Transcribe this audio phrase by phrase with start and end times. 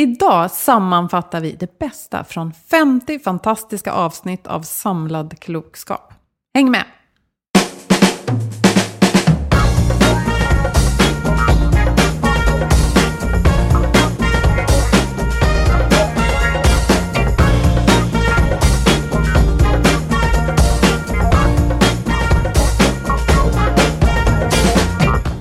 [0.00, 6.12] Idag sammanfattar vi det bästa från 50 fantastiska avsnitt av samlad klokskap.
[6.54, 6.84] Häng med!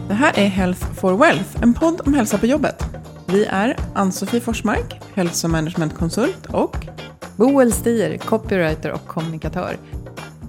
[0.08, 3.07] Det här är Health for Wealth, en podd om hälsa på jobbet.
[3.30, 6.78] Vi är Ann-Sofie Forsmark, hälsomanagementkonsult och
[7.36, 9.78] Boel Stier, copywriter och kommunikatör.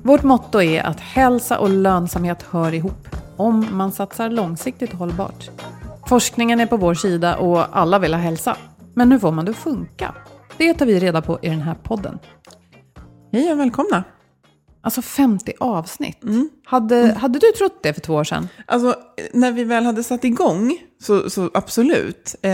[0.02, 5.50] Vårt motto är att hälsa och lönsamhet hör ihop om man satsar långsiktigt och hållbart.
[6.06, 8.56] Forskningen är på vår sida och alla vill ha hälsa.
[8.94, 10.14] Men hur får man det att funka?
[10.56, 12.19] Det tar vi reda på i den här podden.
[13.32, 14.04] hej och välkomna.
[14.88, 16.22] Alltså 50 avsnitt.
[16.65, 18.49] Hade, hade du trott det för två år sedan?
[18.66, 18.94] Alltså,
[19.32, 22.50] när vi väl hade satt igång, så, så absolut, eh,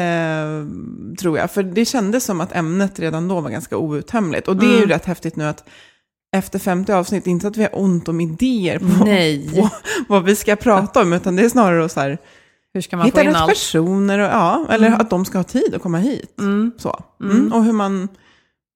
[1.21, 1.51] tror jag.
[1.51, 4.49] För det kändes som att ämnet redan då var ganska outtömligt.
[4.49, 5.69] Och det är ju rätt häftigt nu att
[6.37, 9.05] efter 50 avsnitt, inte att vi har ont om idéer på,
[9.55, 9.69] på
[10.09, 12.19] vad vi ska prata om, utan det är snarare så här,
[12.73, 13.51] Hur ska man hitta få in rätt allt?
[13.51, 16.41] personer, och, ja, eller att de ska ha tid att komma hit.
[16.77, 17.05] Så.
[17.23, 17.53] Mm.
[17.53, 18.09] Och hur man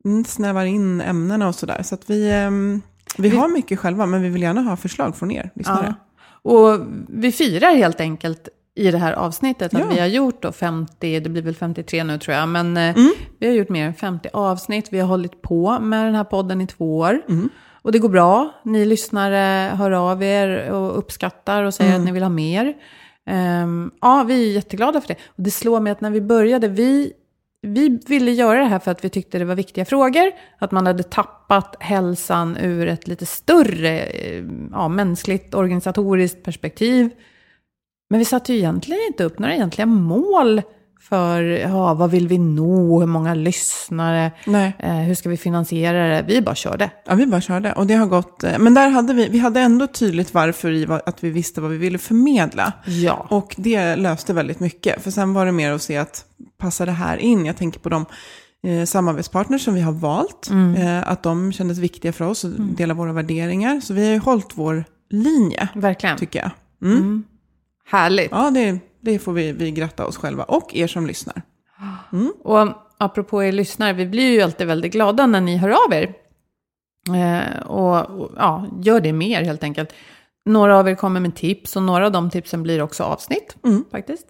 [0.05, 1.83] mm, snävar in ämnena och sådär.
[1.83, 2.83] Så att vi, ehm,
[3.17, 5.95] vi har mycket själva, men vi vill gärna ha förslag från er lyssnare.
[6.43, 6.51] Ja.
[6.53, 9.87] Och vi firar helt enkelt i det här avsnittet att Ja.
[9.91, 13.13] vi har gjort då 50, det blir väl 53 nu tror jag, men eh, Mm.
[13.39, 14.89] vi har gjort mer än 50 avsnitt.
[14.91, 17.21] Vi har hållit på med den här podden i två år.
[17.29, 17.49] Mm.
[17.83, 18.51] Och det går bra.
[18.65, 22.01] Ni lyssnare hör av er och uppskattar och säger Mm.
[22.03, 22.75] att ni vill ha mer.
[23.27, 25.15] Ehm, ja, vi är jätteglada för det.
[25.27, 27.13] Och det slår mig att när vi började, vi,
[27.63, 30.33] vi ville göra det här för att vi tyckte det var viktiga frågor.
[30.59, 37.11] Att man hade tappat hälsan ur ett lite större, eh, ja, mänskligt, organisatoriskt perspektiv.
[38.11, 40.63] Men vi satte ju egentligen inte upp några egentliga mål
[41.01, 44.33] för ja, vad vill vi nå, hur många lyssnare,
[44.79, 46.25] eh, hur ska vi finansiera det.
[46.29, 46.91] Vi bara körde.
[47.07, 47.73] Ja, vi bara körde.
[47.73, 48.45] Och det har gått...
[48.45, 51.71] eh, Men där hade vi, vi hade ändå tydligt varför i att vi visste vad
[51.71, 52.73] vi ville förmedla.
[52.87, 53.27] Ja.
[53.31, 55.03] Och det löste väldigt mycket.
[55.03, 56.25] För sen var det mer att se att
[56.59, 57.47] passar det här in?
[57.47, 58.07] Jag tänker på de
[58.67, 60.51] eh, samarbetspartners som vi har valt.
[60.79, 63.81] Eh, att de kändes viktiga för oss och dela våra värderingar.
[63.81, 66.19] Så vi har ju hållit vår linje, Verkligen.
[66.19, 66.51] tycker jag.
[66.91, 67.25] Mm.
[67.91, 68.29] Härligt.
[68.31, 70.45] Ja, det, det får vi, vi gratta oss själva.
[70.45, 71.43] Och er som lyssnar.
[72.45, 76.15] Och apropå er lyssnare, vi blir ju alltid väldigt glada när ni hör av er.
[77.17, 79.93] Eh, och, och ja, gör det mer helt enkelt.
[80.45, 83.85] Några av er kommer med tips och några av de tipsen blir också avsnitt Mm.
[83.91, 84.27] faktiskt.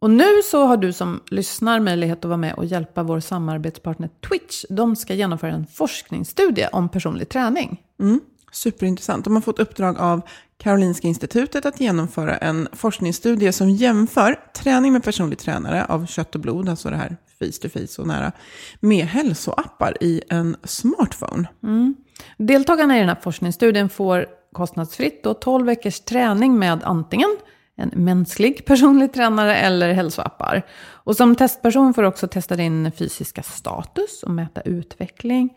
[0.00, 4.10] Och nu så har du som lyssnar möjlighet att vara med och hjälpa vår samarbetspartner
[4.28, 4.64] Twitch.
[4.68, 7.80] De ska genomföra en forskningsstudie om personlig träning.
[8.00, 8.20] Mm.
[8.52, 9.24] Superintressant.
[9.24, 10.22] De har fått uppdrag av
[10.58, 16.40] Karolinska institutet att genomföra en forskningsstudie som jämför träning med personlig tränare av kött och
[16.40, 18.32] blod, alltså det här face to face och nära,
[18.80, 21.48] med hälsoappar i en smartphone.
[21.62, 21.94] Mm.
[22.36, 27.36] Deltagarna i den här forskningsstudien får kostnadsfritt då 12 veckors träning med antingen
[27.76, 30.62] en mänsklig personlig tränare eller hälsoappar.
[30.82, 35.50] Och som testperson får du också testa din fysiska status och mäta utveckling.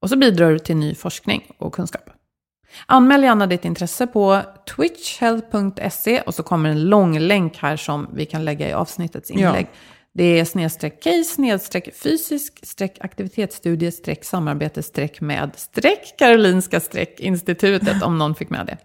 [0.00, 2.10] Och så bidrar du till ny forskning och kunskap.
[2.86, 4.42] Anmäl gärna ditt intresse på
[4.76, 9.66] twitchhealth.se och så kommer en lång länk här som vi kan lägga i avsnittets inlägg.
[10.14, 17.20] Det är snedstreck case, snedstreck fysisk, streck aktivitetsstudie, streck samarbete, streck med, streck Karolinska, streck
[17.20, 18.76] institutet, om någon fick med det.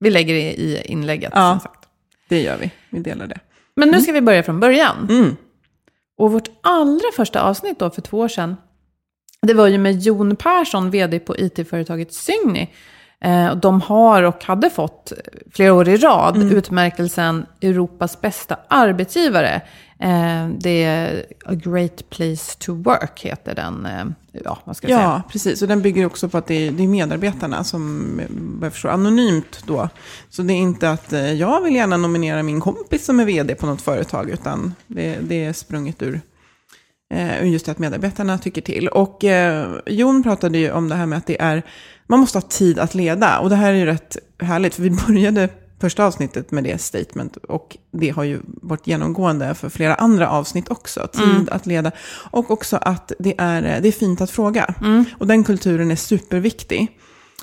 [0.00, 1.50] Vi lägger det i inlägget, Ja.
[1.50, 1.88] som sagt.
[2.28, 3.38] Det gör vi, vi delar det.
[3.76, 5.06] Men nu ska vi börja från början.
[5.10, 5.36] Mm.
[6.18, 8.56] Och vårt allra första avsnitt då för två år sedan,
[9.42, 12.70] det var ju med Jon Persson, vd på it-företaget Sygni.
[13.24, 15.12] Eh, och de har och hade fått
[15.52, 19.62] flera år i rad utmärkelsen Europas bästa arbetsgivare.
[19.98, 24.04] Eh, det är A Great Place to Work heter den, eh,
[24.44, 25.08] ja vad ska jag säga?
[25.08, 25.62] Ja, precis.
[25.62, 28.20] Och den bygger också på att det är, det är medarbetarna som,
[28.62, 29.88] jag förstår, anonymt då.
[30.30, 33.66] Så det är inte att jag vill gärna nominera min kompis som är vd på
[33.66, 36.20] något företag, utan det, det är sprunget ur
[37.42, 38.88] just det att medarbetarna tycker till.
[38.88, 41.62] Och eh, Jon pratade ju om det här med att det är,
[42.06, 43.38] man måste ha tid att leda.
[43.38, 45.48] Och det här är ju rätt härligt, för vi började
[45.80, 47.36] första avsnittet med det statement.
[47.36, 51.08] Och det har ju varit genomgående för flera andra avsnitt också.
[51.12, 51.92] Tid att leda.
[52.30, 54.74] Och också att det är, det är fint att fråga.
[55.18, 56.98] Och den kulturen är superviktig.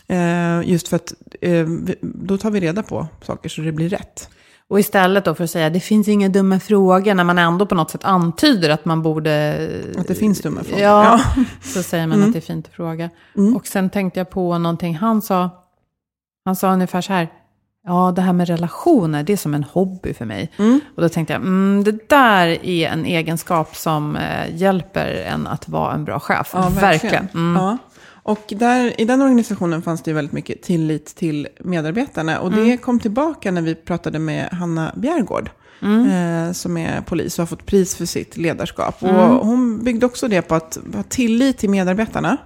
[0.07, 1.67] Eh, just för att eh,
[2.01, 4.29] då tar vi reda på saker så det blir rätt.
[4.69, 7.75] Och istället då för att säga det finns inga dumma frågor, när man ändå på
[7.75, 9.69] något sätt antyder att man borde...
[9.97, 10.83] Att det finns dumma frågor.
[10.83, 11.43] Ja, Ja.
[11.61, 13.09] så säger man att det är fint att fråga.
[13.55, 15.49] Och sen tänkte jag på någonting han sa.
[16.45, 17.27] Han sa ungefär så här.
[17.87, 20.51] Ja, det här med relationer, det är som en hobby för mig.
[20.95, 25.69] Och då tänkte jag, mm, det där är en egenskap som eh, hjälper en att
[25.69, 26.49] vara en bra chef.
[26.53, 27.27] Ja, verkligen.
[27.33, 27.63] Mm.
[27.63, 27.77] Ja.
[28.27, 32.39] Och där, i den organisationen fanns det ju väldigt mycket tillit till medarbetarna.
[32.39, 35.49] Och det kom tillbaka när vi pratade med Hanna Bjärgård.
[35.81, 39.03] Eh, som är polis och har fått pris för sitt ledarskap.
[39.03, 42.37] Och hon byggde också det på att ha tillit till medarbetarna.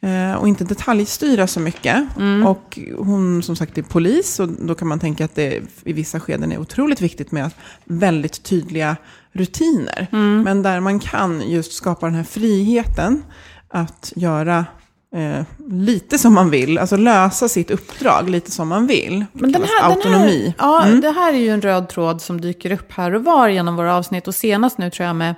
[0.00, 2.04] Eh, och inte detaljstyra så mycket.
[2.46, 4.40] Och hon som sagt är polis.
[4.40, 7.50] Och då kan man tänka att det i vissa skeden är otroligt viktigt med
[7.84, 8.96] väldigt tydliga
[9.32, 10.06] rutiner.
[10.44, 13.22] Men där man kan just skapa den här friheten
[13.68, 14.66] att göra
[15.14, 16.78] eh, lite som man vill.
[16.78, 19.24] Alltså lösa sitt uppdrag lite som man vill.
[19.32, 20.54] Men den här, Autonomi.
[20.58, 23.24] Den här, ja, det här är ju en röd tråd som dyker upp här och
[23.24, 24.28] var genom våra avsnitt.
[24.28, 25.34] Och senast nu tror jag med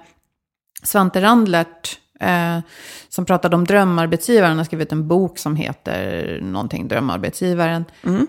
[0.83, 2.59] Svante Randlert, eh,
[3.09, 4.49] som pratade om drömarbetsgivaren.
[4.49, 7.85] Han har skrivit en bok som heter någonting, Drömarbetsgivaren.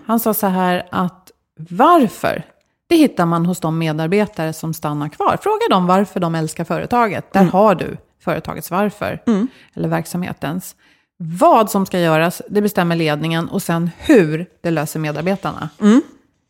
[0.06, 1.30] Han sa så här att
[1.70, 2.42] varför?
[2.86, 5.38] Det hittar man hos de medarbetare som stannar kvar.
[5.42, 7.32] Fråga dem varför de älskar företaget.
[7.32, 9.22] Där har du företagets varför,
[9.74, 10.76] eller verksamhetens.
[11.24, 15.68] Vad som ska göras, det bestämmer ledningen och sen hur det löser medarbetarna.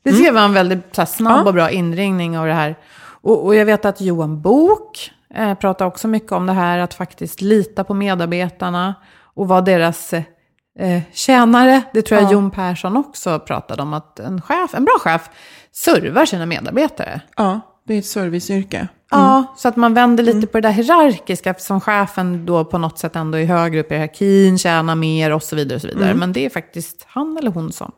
[0.05, 2.77] Det tycker jag var en väldigt här, snabb och bra inringning av det här.
[3.23, 6.95] Och, och jag vet att Johan Bok eh, pratar också mycket om det här, att
[6.95, 8.95] faktiskt lita på medarbetarna
[9.35, 11.83] och vara deras eh, tjänare.
[11.93, 12.33] Det tror jag Ja.
[12.33, 15.31] Jon Persson också pratade om, att en, chef, en bra chef
[15.73, 17.21] servar sina medarbetare.
[17.37, 18.89] Ja, det är ett serviceyrke.
[19.13, 22.99] Ja, så att man vänder lite på det där hierarkiska, som chefen då på något
[22.99, 25.77] sätt ändå är högre upp i hierarkin, tjänar mer och så vidare.
[25.77, 26.15] Och så vidare.
[26.15, 27.93] Men det är faktiskt han eller hon som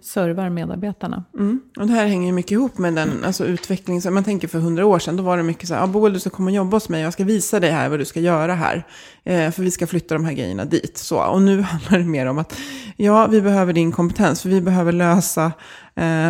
[0.00, 1.24] servar medarbetarna.
[1.34, 1.60] Mm.
[1.78, 4.58] Och det här hänger ju mycket ihop med den alltså, utveckling som man tänker för
[4.58, 5.16] hundra år sedan.
[5.16, 7.02] Då var det mycket så här, ah, Boel du ska komma och jobba hos mig,
[7.02, 8.86] jag ska visa dig här vad du ska göra här.
[9.24, 10.98] Eh, för vi ska flytta de här grejerna dit.
[10.98, 12.58] Så, och nu handlar det mer om att,
[12.96, 15.52] ja vi behöver din kompetens, för vi behöver lösa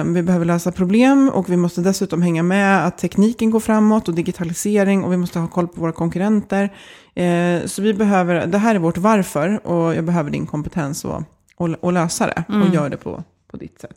[0.04, 4.14] vi behöver lösa problem och vi måste dessutom hänga med att tekniken går framåt och
[4.14, 6.72] digitalisering och vi måste ha koll på våra konkurrenter.
[7.14, 11.22] Eh, så vi behöver, det här är vårt varför och jag behöver din kompetens och,
[11.56, 13.96] och, och lösa det och gör det på, på ditt sätt.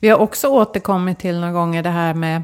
[0.00, 2.42] Vi har också återkommit till några gånger det här med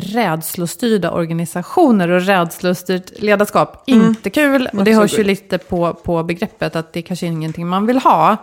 [0.00, 3.82] rädslostyrda organisationer och rädslostyrt ledarskap.
[3.86, 7.66] Inte kul, och det hörs ju lite på, på begreppet att det kanske är ingenting
[7.66, 8.36] man vill ha.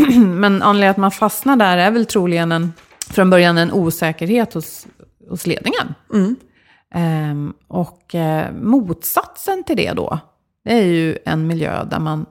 [0.16, 2.72] Men anledningen att man fastnar där är väl troligen en,
[3.10, 4.86] från början en osäkerhet hos,
[5.28, 5.94] hos ledningen.
[6.94, 10.18] Ehm, och eh, motsatsen till det då,
[10.64, 12.26] det är ju en miljö där man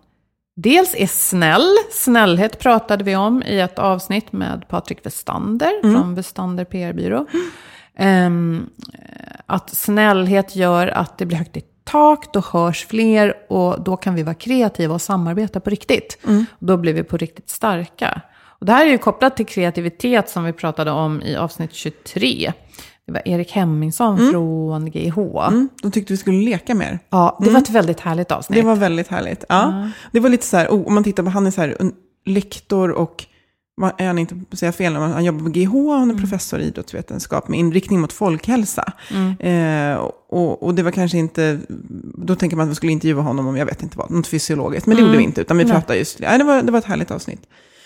[0.56, 1.76] dels är snäll.
[1.92, 7.26] Snällhet pratade vi om i ett avsnitt med Patrik Westander från Westander PR-byrå.
[7.98, 8.70] Ehm,
[9.46, 14.16] att snällhet gör att det blir högt i tak, då hörs fler och då kan
[14.16, 16.18] vi vara kreativa och samarbeta på riktigt.
[16.60, 18.22] Då blir vi på riktigt starka.
[18.60, 22.54] Och det här är ju kopplat till kreativitet som vi pratade om i avsnitt 23.
[23.06, 25.18] Det var Erik Hemmingsson från GH.
[25.18, 27.00] Mm, de tyckte vi skulle leka mer.
[27.10, 28.60] Ja, det var ett väldigt härligt avsnitt.
[28.60, 29.44] Det var väldigt härligt.
[29.50, 29.90] Ja.
[30.12, 31.78] Det var lite så här, oh, om man tittar på, han är så här,
[32.26, 33.26] lektor och,
[33.98, 37.48] är han inte på säga fel, han jobbar på GH, han är professor i idrottsvetenskap
[37.48, 38.94] med inriktning mot folkhälsa.
[39.40, 39.96] Eh,
[40.30, 41.60] och, och det var kanske inte,
[42.18, 44.88] då tänker man att vi skulle intervjua honom om, jag vet inte vad, något fysiologiskt,
[44.88, 47.12] men det gjorde vi inte, utan vi pratade just, det var, det var ett härligt
[47.12, 47.42] avsnitt.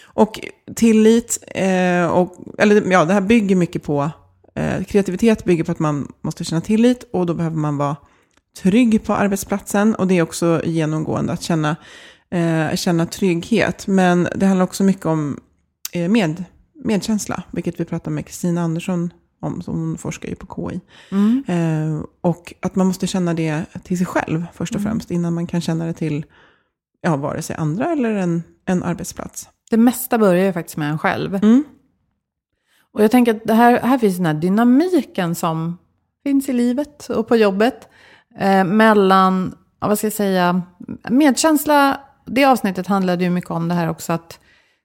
[0.06, 0.40] Och
[0.76, 4.12] tillit, eh, och, eller ja, det här bygger mycket på,
[4.56, 7.96] eh, kreativitet bygger på att man måste känna tillit och då behöver man vara
[8.62, 9.96] trygg på arbetsplatsen.
[9.96, 11.76] Och det är också genomgående att känna,
[12.32, 13.88] eh, känna trygghet.
[13.88, 15.40] Men det handlar också mycket om
[15.94, 16.44] med,
[16.84, 20.80] medkänsla, vilket vi pratade med Kristina Andersson om, som hon forskar ju på KI.
[21.12, 21.44] Mm.
[21.48, 24.92] Eh, och att man måste känna det till sig själv först och Mm.
[24.92, 26.26] främst, innan man kan känna det till
[27.02, 29.50] ja, vare sig andra eller en, en arbetsplats.
[29.70, 31.36] Det mesta börjar ju faktiskt med en själv.
[31.36, 31.64] Mm.
[32.92, 35.78] Och jag tänker att det här, här finns den här dynamiken som
[36.24, 37.90] finns i livet och på jobbet.
[38.40, 40.62] Eh, mellan, vad ska jag säga,
[41.10, 42.02] medkänsla.
[42.26, 44.40] Det avsnittet handlade ju mycket om det här också att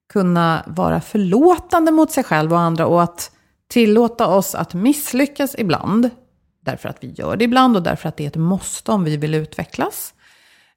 [0.09, 3.31] kunna vara förlåtande mot sig själv och andra och att
[3.69, 6.11] tillåta oss att misslyckas ibland.
[6.65, 9.17] Därför att vi gör det ibland och därför att det är ett måste om vi
[9.17, 10.15] vill utvecklas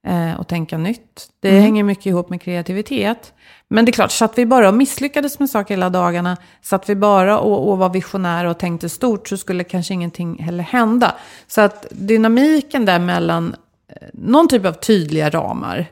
[0.08, 1.30] eh, och tänka nytt.
[1.40, 3.34] Det hänger mycket ihop med kreativitet.
[3.68, 6.96] Men det är klart, satt vi bara och misslyckades med saker hela dagarna, satt vi
[6.96, 11.16] bara och, och var visionära och tänkte stort så skulle kanske ingenting heller hända.
[11.48, 13.56] Så att dynamiken där mellan
[13.88, 15.86] eh, någon typ av tydliga ramar,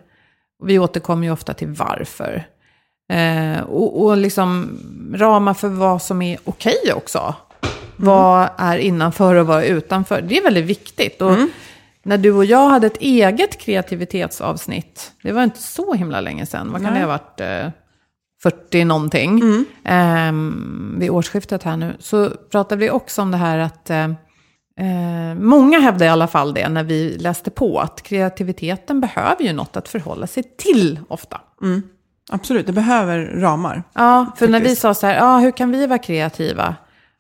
[0.64, 2.48] vi återkommer ju ofta till varför,
[3.10, 4.80] eh, och, och liksom
[5.14, 7.36] ramar för vad som är okej också.
[7.96, 10.22] Vad är innanför och vad är utanför?
[10.22, 11.22] Det är väldigt viktigt.
[11.22, 11.32] Och
[12.04, 16.72] när du och jag hade ett eget kreativitetsavsnitt, det var inte så himla länge sedan,
[16.72, 17.40] vad kan det ha varit?
[17.40, 17.70] Eh,
[18.44, 19.42] 40 någonting,
[19.84, 24.04] ehm, vid årsskiftet här nu, så pratade vi också om det här att eh,
[24.80, 29.54] eh, många hävdade i alla fall det när vi läste på, att kreativiteten behöver ju
[29.54, 31.42] något att förhålla sig till ofta.
[32.30, 33.84] Absolut, det behöver ramar.
[33.94, 34.82] Ja, för när vi Faktiskt.
[34.82, 36.76] sa så här, ja, hur kan vi vara kreativa?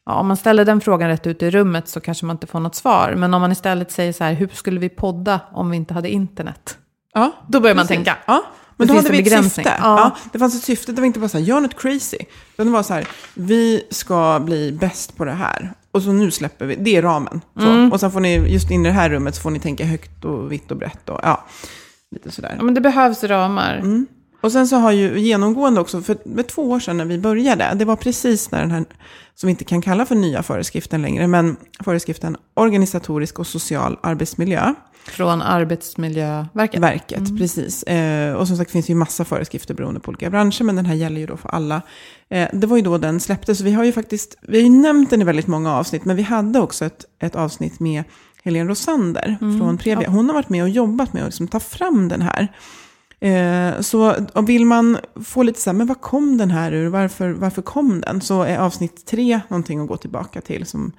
[0.05, 2.59] Ja, om man ställer den frågan rätt ut i rummet så kanske man inte får
[2.59, 3.13] något svar.
[3.17, 6.09] Men om man istället säger så här, hur skulle vi podda om vi inte hade
[6.09, 6.77] internet?
[7.13, 7.95] Ja, Då börjar man precis.
[7.95, 8.17] tänka.
[8.25, 8.43] Ja,
[8.77, 9.61] men Det då hade vi ett syfte.
[9.65, 9.75] Ja.
[9.81, 10.15] Ja.
[10.33, 12.17] det fanns ett syfte, det var inte bara så här, gör något crazy.
[12.53, 15.73] Utan det var så här, vi ska bli bäst på det här.
[15.91, 17.41] Och så nu släpper vi, det är ramen.
[17.59, 17.91] Mm.
[17.91, 20.25] Och sen får ni, just in i det här rummet så får ni tänka högt
[20.25, 21.09] och vitt och brett.
[21.09, 21.45] Och, ja,
[22.15, 22.53] lite sådär.
[22.57, 23.75] Ja, men det behövs ramar.
[23.77, 24.07] Mm.
[24.41, 27.85] Och sen så har ju genomgående också, för två år sedan när vi började, det
[27.85, 28.85] var precis när den här,
[29.35, 34.73] som vi inte kan kalla för nya föreskriften längre, men föreskriften organisatorisk och social arbetsmiljö,
[35.05, 36.81] Från Arbetsmiljöverket.
[36.81, 37.83] verket, precis.
[37.83, 40.95] Eh, och som sagt finns ju massa föreskrifter beroende på olika branscher, men den här
[40.95, 41.81] gäller ju då för alla.
[42.29, 45.09] Eh, det var ju då den släpptes, vi har ju faktiskt, vi har ju nämnt
[45.09, 48.03] den i väldigt många avsnitt, men vi hade också ett, ett avsnitt med
[48.43, 50.09] Helene Rosander från Previa.
[50.09, 52.47] Hon har varit med och jobbat med att liksom ta fram den här.
[53.21, 54.15] Eh, så
[54.47, 58.01] vill man få lite så här, men vad kom den här ur, varför, varför kom
[58.01, 58.21] den?
[58.21, 60.91] Så är avsnitt tre någonting att gå tillbaka till som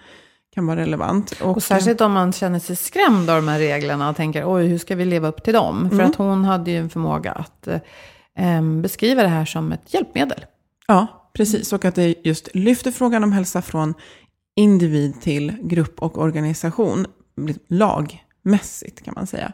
[0.54, 1.32] kan vara relevant.
[1.42, 4.66] Och, Och särskilt om man känner sig skrämd av de här reglerna och tänker, oj,
[4.66, 5.90] hur ska vi leva upp till dem?
[5.90, 7.68] För att hon hade ju en förmåga att
[8.36, 10.44] eh, beskriva det här som ett hjälpmedel.
[10.86, 11.72] Ja, precis.
[11.72, 13.94] Och att det just lyfter frågan om hälsa från
[14.56, 17.06] individ till grupp och organisation,
[18.50, 19.52] lagmässigt kan man säga.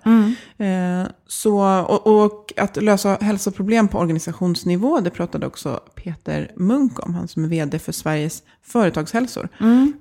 [0.58, 7.14] Eh, så, och, och att lösa hälsoproblem på organisationsnivå, det pratade också Peter Munk om,
[7.14, 9.48] han som är vd för Sveriges företagshälsor.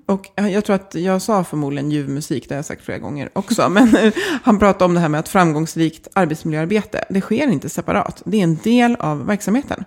[0.05, 2.99] Och jag jag tror att jag sa förmodligen ljuv musik, det har jag sagt flera
[2.99, 7.47] gånger också, men eh, han pratade om det här med att framgångsrikt arbetsmiljöarbete, det sker
[7.47, 9.83] inte separat, det är en del av verksamheten.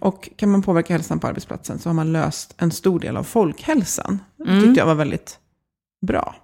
[0.00, 3.24] Och kan man påverka hälsan på arbetsplatsen så har man löst en stor del av
[3.24, 4.18] folkhälsan.
[4.36, 5.38] Det tyckte jag var väldigt
[6.06, 6.34] bra.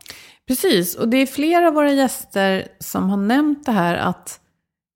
[0.48, 4.40] Precis, och det är flera av våra gäster som har nämnt det här att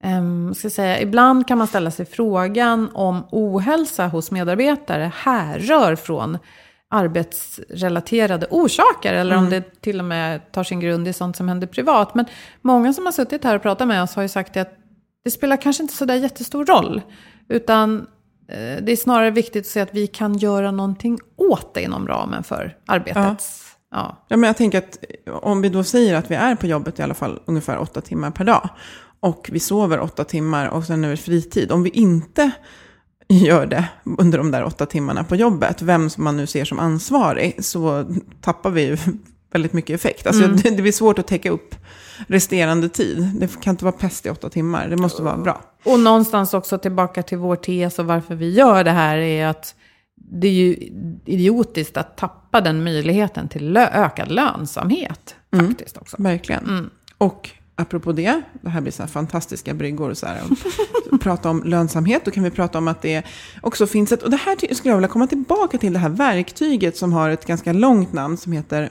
[0.04, 6.38] ehm, ska säga, ibland kan man ställa sig frågan om ohälsa hos medarbetare härrör från
[6.90, 11.66] arbetsrelaterade orsaker eller om det till och med tar sin grund i sånt som händer
[11.66, 12.14] privat.
[12.14, 12.26] Men
[12.62, 14.74] många som har suttit här och pratat med oss har ju sagt att
[15.24, 17.02] det spelar kanske inte så där jättestor roll.
[17.48, 18.06] Utan
[18.48, 22.08] eh, det är snarare viktigt att se att vi kan göra någonting åt det inom
[22.08, 23.71] ramen för arbetets...
[23.92, 24.24] Ja.
[24.28, 24.98] Ja, men jag tänker att
[25.42, 28.30] om vi då säger att vi är på jobbet i alla fall ungefär åtta timmar
[28.30, 28.68] per dag
[29.20, 31.72] och vi sover åtta timmar och sen är det fritid.
[31.72, 32.50] Om vi inte
[33.28, 36.78] gör det under de där åtta timmarna på jobbet, vem som man nu ser som
[36.78, 38.96] ansvarig, så tappar vi ju
[39.52, 40.26] väldigt mycket effekt.
[40.26, 41.74] Alltså, det, det blir svårt att täcka upp
[42.28, 43.30] resterande tid.
[43.40, 45.60] Det kan inte vara pest i åtta timmar, det måste vara bra.
[45.84, 49.74] Och någonstans också tillbaka till vår tes och varför vi gör det här är att
[50.30, 50.76] det är ju
[51.24, 55.36] idiotiskt att tappa den möjligheten till lö- ökad lönsamhet.
[55.56, 56.16] Faktiskt också.
[56.18, 56.90] Verkligen.
[57.18, 60.14] Och apropå det, det här blir så här fantastiska bryggor.
[60.14, 60.40] Så här,
[61.10, 63.22] och prata om lönsamhet, då kan vi prata om att det
[63.60, 66.96] också finns ett, och det här skulle jag vilja komma tillbaka till, det här verktyget
[66.96, 68.90] som har ett ganska långt namn som heter,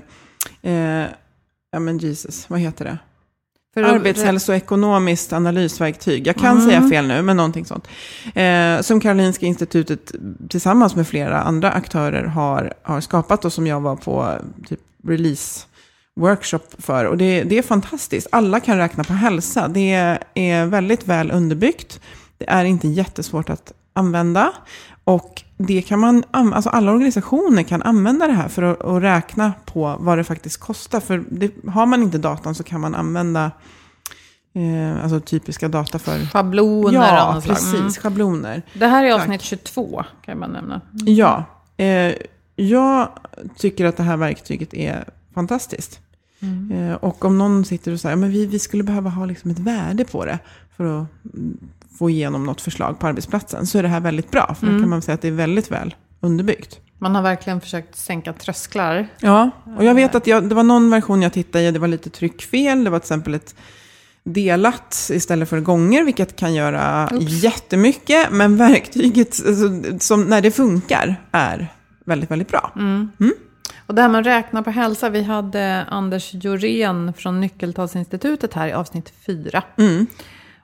[0.61, 1.05] eh,
[1.71, 2.97] ja men Jesus, vad heter det?
[3.73, 6.27] För Arbetshälsoekonomiskt analysverktyg.
[6.27, 6.69] Jag kan Mm.
[6.69, 7.87] säga fel nu, men någonting sånt.
[8.35, 10.11] Eh, som Karolinska institutet
[10.49, 14.35] tillsammans med flera andra aktörer har, har skapat och som jag var på
[14.67, 15.65] typ release
[16.15, 17.05] workshop för.
[17.05, 18.27] Och det, det är fantastiskt.
[18.31, 19.67] Alla kan räkna på hälsa.
[19.67, 21.99] Det är väldigt väl underbyggt.
[22.37, 24.53] Det är inte jättesvårt att använda.
[25.03, 29.01] Och det kan man, an- alltså alla organisationer kan använda det här för att, att
[29.03, 30.99] räkna på vad det faktiskt kostar.
[30.99, 33.51] För det, har man inte datan så kan man använda
[34.53, 36.25] eh, alltså typiska data för...
[36.25, 37.73] Schabloner Ja, precis.
[37.73, 37.89] Mm.
[37.91, 38.61] Schabloner.
[38.73, 39.21] Det här är Tack.
[39.21, 40.81] avsnitt 22, kan man nämna.
[41.05, 41.43] Ja,
[41.77, 42.13] eh,
[42.55, 43.07] jag
[43.57, 45.99] tycker att det här verktyget är fantastiskt.
[46.73, 49.59] Eh, och om någon sitter och säger men vi, vi skulle behöva ha liksom ett
[49.59, 50.39] värde på det
[50.77, 51.57] för att mm,
[51.97, 54.55] få igenom något förslag på arbetsplatsen så är det här väldigt bra.
[54.59, 56.79] För då kan man säga att det är väldigt väl underbyggt.
[56.99, 59.07] Man har verkligen försökt sänka trösklar.
[59.19, 61.87] Ja, och jag vet att jag, det var någon version jag tittade i, det var
[61.87, 62.83] lite tryckfel.
[62.83, 63.55] Det var till exempel ett
[64.23, 68.31] delat istället för gånger, vilket kan göra jättemycket.
[68.31, 71.67] Men verktyget, alltså, som, när det funkar, är
[72.05, 72.71] väldigt, väldigt bra.
[73.87, 78.67] Och det här med att räkna på hälsa, vi hade Anders Jorén från Nyckeltalsinstitutet här
[78.67, 79.63] i avsnitt 4.
[79.77, 80.07] Mm.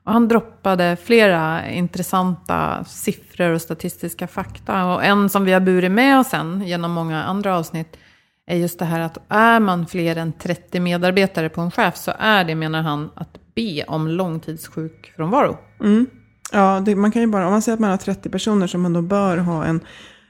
[0.07, 4.85] Och han droppade flera intressanta siffror och statistiska fakta.
[4.85, 7.97] Och en som vi har burit med oss sen genom många andra avsnitt
[8.45, 12.11] är just det här att är man fler än 30 medarbetare på en chef så
[12.19, 15.57] är det, menar han, att be om långtidssjukfrånvaro.
[15.79, 16.05] Mm.
[16.51, 18.81] Ja, det, man kan ju bara, om man säger att man har 30 personer som
[18.81, 19.79] man då bör ha en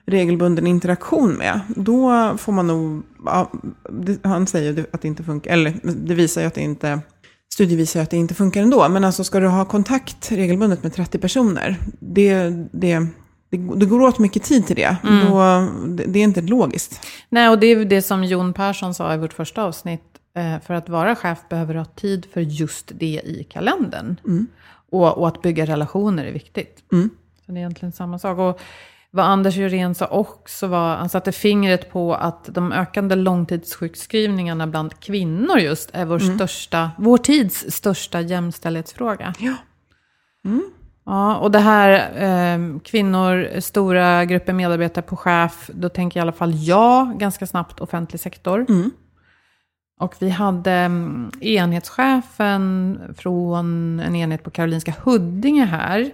[0.05, 3.51] regelbunden interaktion med, då får man nog, ja,
[3.89, 6.99] det, han säger att det inte funkar, eller det visar ju att det inte,
[7.53, 10.93] studier visar att det inte funkar ändå, men alltså ska du ha kontakt regelbundet med
[10.93, 12.99] 30 personer, det, det,
[13.49, 15.39] det, det går åt mycket tid till det, då,
[15.87, 17.05] det, det är inte logiskt.
[17.29, 20.01] Nej, och det är det som Jon Persson sa i vårt första avsnitt.
[20.37, 24.15] Eh, För att vara chef behöver du ha tid för just det i kalendern.
[24.91, 26.83] Och, och att bygga relationer är viktigt.
[27.45, 28.37] Så det är egentligen samma sak.
[28.37, 28.59] Och
[29.17, 34.99] vad Anders Jurén sa också var, han satte fingret på att de ökande långtidssjukskrivningarna bland
[34.99, 39.33] kvinnor just är vår, största, vår tids största jämställdhetsfråga.
[39.39, 39.53] Ja.
[41.05, 41.89] Ja, och det här
[42.23, 47.79] eh, kvinnor, stora grupper medarbetare på chef, då tänker i alla fall jag ganska snabbt
[47.79, 48.65] offentlig sektor.
[49.99, 56.11] Och vi hade mm, enhetschefen från en enhet på Karolinska Huddinge här.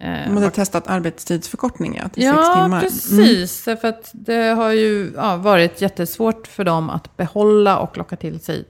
[0.00, 2.66] Eh, De hade testat arbetstidsförkortning ja, till sex Ja, timmar.
[2.66, 2.80] Mm.
[2.80, 3.64] precis.
[3.64, 8.40] För att det har ju ja, varit jättesvårt för dem att behålla och locka till
[8.40, 8.64] sig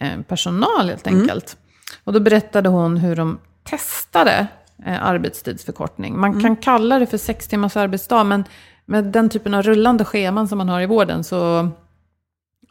[0.00, 1.20] eh, personal helt Mm.
[1.20, 1.56] enkelt.
[2.04, 3.38] Och då berättade hon hur de
[3.70, 4.46] testade
[4.86, 6.20] eh, arbetstidsförkortning.
[6.20, 6.42] Man Mm.
[6.42, 8.44] kan kalla det för sex timmars arbetsdag, men
[8.86, 11.68] med den typen av rullande scheman som man har i vården så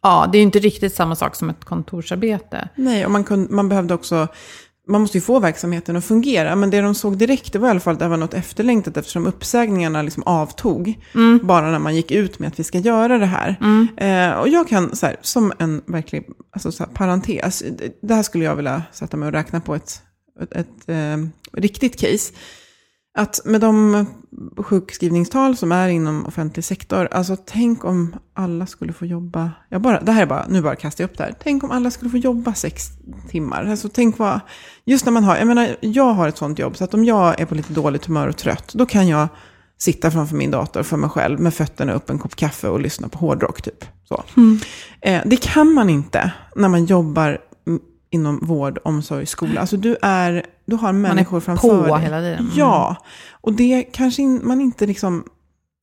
[0.03, 2.69] Ja, det är ju inte riktigt samma sak som ett kontorsarbete.
[2.75, 4.27] Nej, och man, kunde, man behövde också...
[4.87, 7.71] Man måste ju få verksamheten att fungera, men det de såg direkt det var i
[7.71, 10.99] alla fall att det var något efterlängtat eftersom uppsägningarna liksom avtog.
[11.43, 13.55] Bara när man gick ut med att vi ska göra det här.
[13.97, 17.63] Eh, och jag kan, så här, som en verklig alltså, så här, parentes,
[18.01, 20.01] det här skulle jag vilja sätta mig och räkna på ett,
[20.41, 21.17] ett, ett eh,
[21.53, 22.33] riktigt case.
[23.13, 24.05] Att med de
[24.57, 30.01] sjukskrivningstal som är inom offentlig sektor, alltså tänk om alla skulle få jobba, jag bara,
[30.01, 32.11] det här är bara, nu bara kastar jag upp det här, tänk om alla skulle
[32.11, 32.87] få jobba sex
[33.29, 33.65] timmar.
[33.65, 34.39] Alltså tänk vad,
[34.85, 37.41] just när man har, jag menar, jag har ett sånt jobb, så att om jag
[37.41, 39.27] är på lite dåligt humör och trött, då kan jag
[39.77, 43.07] sitta framför min dator för mig själv med fötterna upp, en kopp kaffe och lyssna
[43.09, 43.85] på hårdrock typ.
[44.07, 44.23] Så.
[45.01, 47.41] Eh, det kan man inte när man jobbar mm,
[48.11, 49.61] inom vård, omsorg, skola.
[49.61, 52.01] Alltså du, är, du har människor på framför dig.
[52.01, 52.39] hela tiden.
[52.39, 52.51] Mm.
[52.55, 52.95] Ja,
[53.31, 55.23] och det kanske man inte liksom,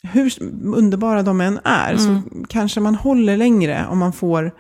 [0.03, 0.33] hur
[0.75, 1.99] underbara de än är, Mm.
[2.23, 4.53] så kanske man håller längre om man får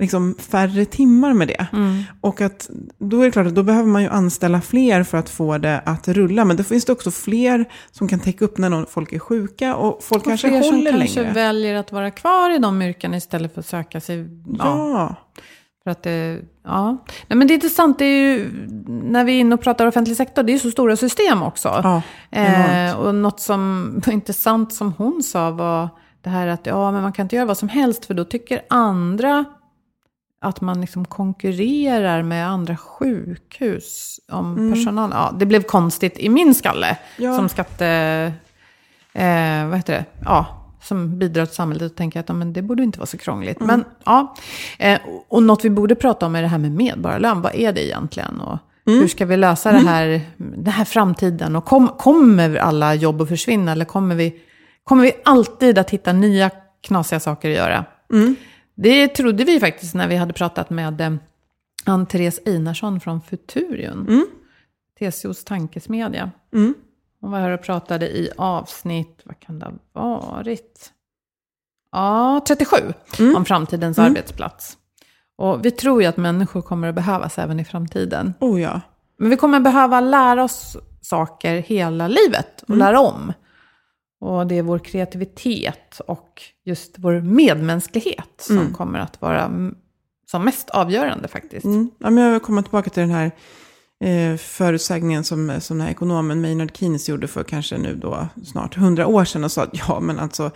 [0.00, 1.66] liksom färre timmar med det.
[1.72, 2.02] Mm.
[2.20, 5.30] Och att då är det klart att då behöver man ju anställa fler för att
[5.30, 6.44] få det att rulla.
[6.44, 9.76] Men det finns det också fler som kan täcka upp när någon, folk är sjuka
[9.76, 11.32] och folk Och kanske fler som håller kanske längre.
[11.34, 14.18] väljer att vara kvar i de yrkena istället för att söka sig...
[14.58, 14.58] Ja.
[14.58, 15.14] Ja.
[15.84, 16.90] För att det, ja.
[17.28, 18.50] Nej, men det är intressant, det är ju,
[18.86, 21.80] när vi är inne och pratar offentlig sektor, det är ju så stora system också.
[21.82, 22.02] Ja,
[22.40, 25.88] eh, och något som var intressant som hon sa var
[26.22, 28.60] det här att ja, men man kan inte göra vad som helst för då tycker
[28.70, 29.44] andra
[30.40, 35.10] att man liksom konkurrerar med andra sjukhus om personal.
[35.12, 37.36] Ja, det blev konstigt i min skalle Ja.
[37.36, 37.86] som skatte...
[39.12, 40.04] Eh, vad heter det?
[40.24, 41.90] Ja, som bidrar till samhället.
[41.92, 43.60] Och tänker att ja, men det borde inte vara så krångligt.
[43.60, 44.34] Men ja,
[44.78, 47.42] eh, och- något vi borde prata om är det här med medborgarlön.
[47.42, 48.40] Vad är det egentligen?
[48.40, 51.56] Och hur ska vi lösa det här, den här framtiden?
[51.56, 53.72] Och kom, kommer alla jobb att försvinna?
[53.72, 54.40] Eller kommer vi,
[54.84, 56.50] kommer vi alltid att hitta nya
[56.82, 57.84] knasiga saker att göra?
[58.74, 61.12] Det trodde vi faktiskt när vi hade pratat med eh,
[61.84, 64.06] Ann-Therese Einarsson från Futurion.
[64.08, 64.26] Mm.
[65.00, 66.30] TCOs tankesmedja.
[67.20, 67.20] Mm.
[67.20, 70.92] Hon var här och pratade i avsnitt, vad kan det ha varit?
[71.92, 72.76] Ja, 37,
[73.18, 73.36] Mm.
[73.36, 74.76] om framtidens arbetsplats.
[75.36, 78.34] Och vi tror ju att människor kommer att behövas även i framtiden.
[78.40, 78.80] Oh ja.
[79.18, 83.32] Men vi kommer behöva lära oss saker hela livet och lära om.
[84.20, 89.50] Och det är vår kreativitet och just vår medmänsklighet som kommer att vara
[90.30, 91.64] som mest avgörande faktiskt.
[91.64, 91.90] Mm.
[91.98, 93.30] Ja, men jag vill komma tillbaka till den här
[94.04, 98.74] eh, förutsägningen som, som den här ekonomen Maynard Keynes gjorde för kanske nu då snart
[98.74, 100.50] hundra år sedan och sa att ja, men alltså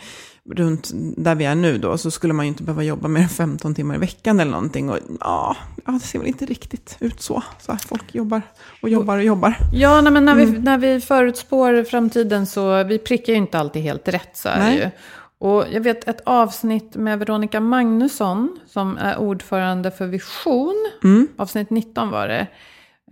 [0.51, 3.29] runt där vi är nu då så skulle man ju inte behöva jobba mer än
[3.29, 4.91] 15 timmar i veckan eller någonting.
[4.91, 7.43] Och ja, ja det ser väl inte riktigt ut så.
[7.61, 8.43] så här, folk jobbar
[8.83, 9.57] och jobbar och jobbar.
[9.73, 10.53] Ja, nej, men när, Mm.
[10.53, 14.71] vi, när vi förutspår framtiden så vi prickar ju inte alltid helt rätt så är
[14.71, 14.91] det ju.
[15.39, 20.91] Och jag vet ett avsnitt med Veronica Magnusson som är ordförande för Vision.
[21.05, 21.29] Mm.
[21.37, 22.47] Avsnitt 19 var det.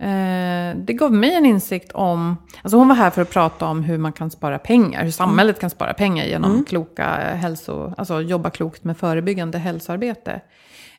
[0.01, 3.83] Eh, det gav mig en insikt om, alltså hon var här för att prata om
[3.83, 6.65] hur man kan spara pengar, hur samhället kan spara pengar genom Mm.
[6.65, 10.31] kloka hälso, alltså jobba klokt med förebyggande hälsoarbete.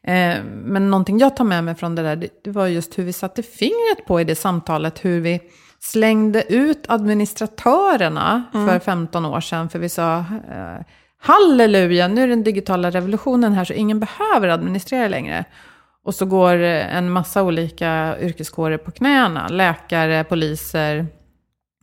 [0.02, 3.12] Eh, men någonting jag tar med mig från det där, det, var just hur vi
[3.12, 5.40] satte fingret på i det samtalet, hur vi
[5.80, 10.84] slängde ut administratörerna för 15 år sedan, för vi sa eh,
[11.20, 15.44] halleluja, nu är den digitala revolutionen här så ingen behöver administrera längre.
[16.04, 21.06] Och så går en massa olika yrkeskårer på knäna, läkare, poliser,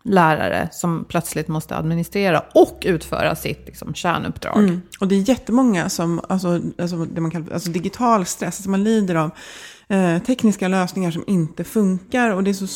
[0.03, 4.57] lärare som plötsligt måste administrera och utföra sitt liksom, kärnuppdrag.
[4.57, 4.81] Mm.
[4.99, 8.83] Och det är jättemånga som, alltså, alltså det man kallar alltså digital stress, alltså man
[8.83, 9.31] lider av
[9.89, 12.29] eh, tekniska lösningar som inte funkar.
[12.29, 12.67] Och det är så,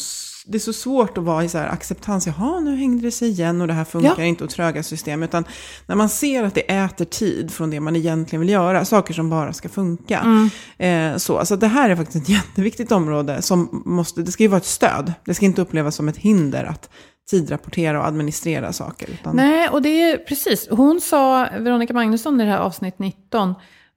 [0.46, 3.30] det är så svårt att vara i så här acceptans, jaha nu hängde det sig
[3.30, 4.24] igen och det här funkar Ja.
[4.24, 5.24] inte och tröga system.
[5.24, 5.46] Utan
[5.86, 9.30] när man ser att det äter tid från det man egentligen vill göra, saker som
[9.30, 10.50] bara ska funka.
[10.78, 14.50] Eh, så, alltså det här är faktiskt ett jätteviktigt område som måste, det ska ju
[14.50, 15.14] vara ett stöd.
[15.26, 16.90] Det ska inte upplevas som ett hinder att
[17.30, 19.10] tidrapportera och administrera saker.
[19.10, 20.68] Utan, Nej, och det är precis.
[20.72, 23.54] Hon sa, Veronica Magnusson i det här avsnitt 19,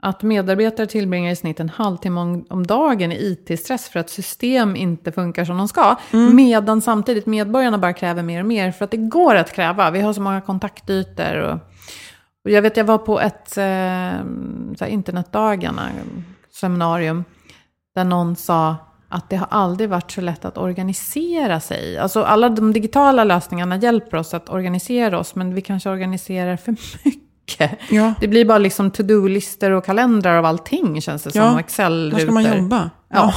[0.07, 5.13] att medarbetare tillbringar i snitt en halvtimme om, dagen i IT-stress för att system inte
[5.13, 5.97] funkar som de ska.
[6.33, 9.91] Medan samtidigt medborgarna bara kräver mer och mer för att det går att kräva.
[9.91, 11.37] Vi har så många kontaktytor.
[11.37, 11.59] Och,
[12.45, 15.89] och jag vet, jag var på ett eh, internetdagarna,
[16.53, 17.25] seminarium,
[17.95, 18.77] där någon sa
[19.09, 21.99] att det har aldrig varit så lätt att organisera sig.
[21.99, 26.73] Alltså alla de digitala lösningarna hjälper oss att organisera oss, men vi kanske organiserar för
[27.05, 27.26] mycket.
[27.91, 28.15] Ja.
[28.21, 31.41] Det blir bara liksom to-do-listor och kalendrar av allting, känns det som.
[31.41, 32.13] Ja, Excel-rutor.
[32.13, 32.91] Var ska man jobba?
[33.11, 33.35] Ja.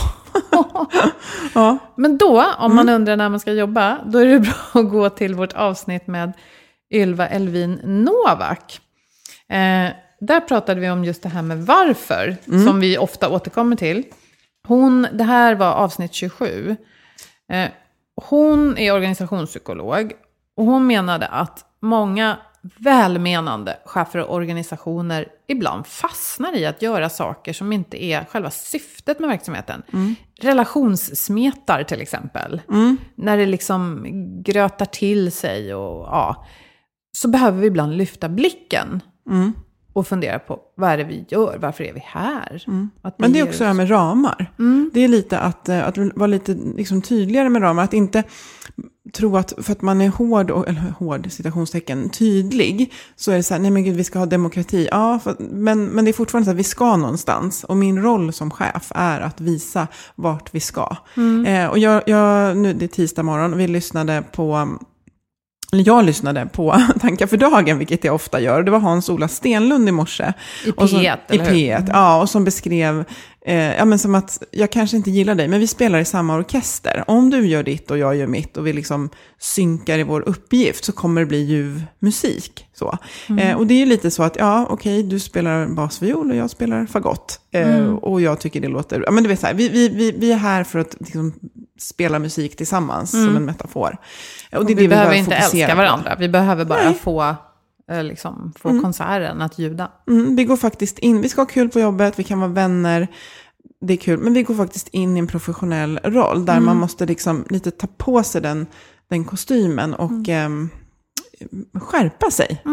[1.54, 1.78] Ja.
[1.96, 2.76] Men då, om Mm.
[2.76, 6.08] man undrar när man ska jobba, då är det bra att gå till vårt avsnitt
[6.08, 6.34] med
[6.94, 8.80] Ylva Elvin Novak.
[9.50, 9.90] Eh,
[10.22, 12.66] där pratade vi om just det här med varför, Mm.
[12.66, 14.04] som vi ofta återkommer till.
[14.68, 16.76] Hon, det här var avsnitt 27.
[17.52, 17.70] Eh,
[18.30, 20.12] hon är organisationspsykolog
[20.58, 27.54] och hon menade att många välmenande chefer och organisationer ibland fastnar i att göra saker
[27.54, 29.84] som inte är själva syftet med verksamheten.
[30.42, 32.62] Relationssmetar till exempel.
[33.16, 34.06] När det liksom
[34.44, 36.46] grötar till sig och ja.
[37.12, 39.02] Så behöver vi ibland lyfta blicken.
[39.94, 42.64] Och fundera på vad är det vi gör, varför är vi här?
[43.02, 44.52] Att vi Men det är också det här oss- med ramar.
[44.94, 47.84] Det är lite att, eh, att vara lite liksom tydligare med ramar.
[47.84, 48.24] Att inte
[49.14, 53.44] tro att för att man är hård, och, eller hård citationstecken, tydlig, så är det
[53.44, 54.88] så här, nej men gud vi ska ha demokrati.
[54.92, 57.64] Ja, för, men, men det är fortfarande så att vi ska någonstans.
[57.64, 60.96] Och min roll som chef är att visa vart vi ska.
[61.48, 64.78] Eh, och jag, jag, nu, det är tisdag morgon vi lyssnade på
[65.72, 68.64] jag lyssnade på Tankar för dagen, vilket jag ofta gör.
[68.64, 70.34] Det var Hans-Ola Stenlund i morse.
[70.66, 71.54] I Och som- P1, I eller hur?
[71.54, 72.22] P1, ja.
[72.22, 73.04] Och som beskrev,
[73.46, 76.36] eh, ja men som att, jag kanske inte gillar dig, men vi spelar i samma
[76.38, 77.04] orkester.
[77.08, 80.86] Om du gör ditt och jag gör mitt och vi liksom synkar i vår uppgift
[80.86, 82.66] så kommer det bli ljuv musik.
[82.74, 82.98] Så.
[83.40, 86.50] Eh, och det är ju lite så att, ja okej, du spelar basviol och jag
[86.50, 87.40] spelar fagott.
[87.52, 90.12] Eh, Och jag tycker det låter, ja men du vet så här, vi, vi, vi,
[90.12, 91.34] vi är här för att liksom,
[91.82, 93.98] spela musik tillsammans som en metafor.
[94.52, 95.76] Och det är det vi behöver inte älska på.
[95.76, 96.94] varandra, vi behöver bara Nej.
[96.94, 97.36] få,
[97.92, 99.92] eh, liksom, få konserten att ljuda.
[100.08, 103.08] Mm, vi går faktiskt in, vi ska ha kul på jobbet, vi kan vara vänner,
[103.82, 107.06] det är kul, men vi går faktiskt in i en professionell roll där man måste
[107.06, 108.68] liksom lite ta på sig den,
[109.10, 110.70] den kostymen och ehm,
[111.74, 112.64] skärpa sig.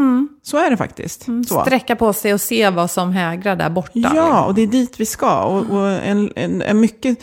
[0.42, 1.26] Så är det faktiskt.
[1.48, 1.62] Så.
[1.62, 3.90] Sträcka på sig och se vad som hägrar där borta.
[3.94, 4.44] Ja, liksom.
[4.46, 5.42] och det är dit vi ska.
[5.42, 7.18] Och, och en, en, en mycket,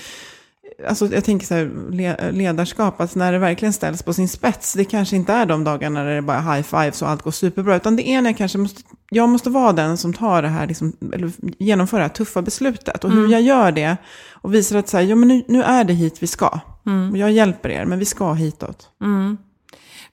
[0.88, 4.74] alltså jag tänker så här, le- ledarskap, att när det verkligen ställs på sin spets,
[4.74, 7.32] det kanske inte är de dagarna när det bara är high fives och allt går
[7.32, 10.48] superbra, utan det är när jag kanske måste jag måste vara den som tar det
[10.48, 13.04] här, liksom, eller genomför det här tuffa beslutet.
[13.04, 13.24] Och Mm.
[13.24, 13.98] hur jag gör det
[14.32, 16.60] och visar att så här, ja, men nu, nu är det hit vi ska.
[16.86, 17.12] Mm.
[17.12, 18.88] Och jag hjälper er, men vi ska hitåt.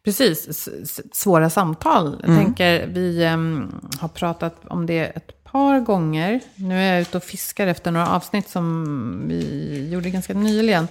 [0.05, 2.23] Precis, s- s- svåra samtal.
[2.27, 3.69] Jag tänker, vi em,
[4.01, 6.41] har pratat om det ett par gånger.
[6.55, 10.89] Nu är jag ute och fiskar efter några avsnitt som vi gjorde ganska nyligen.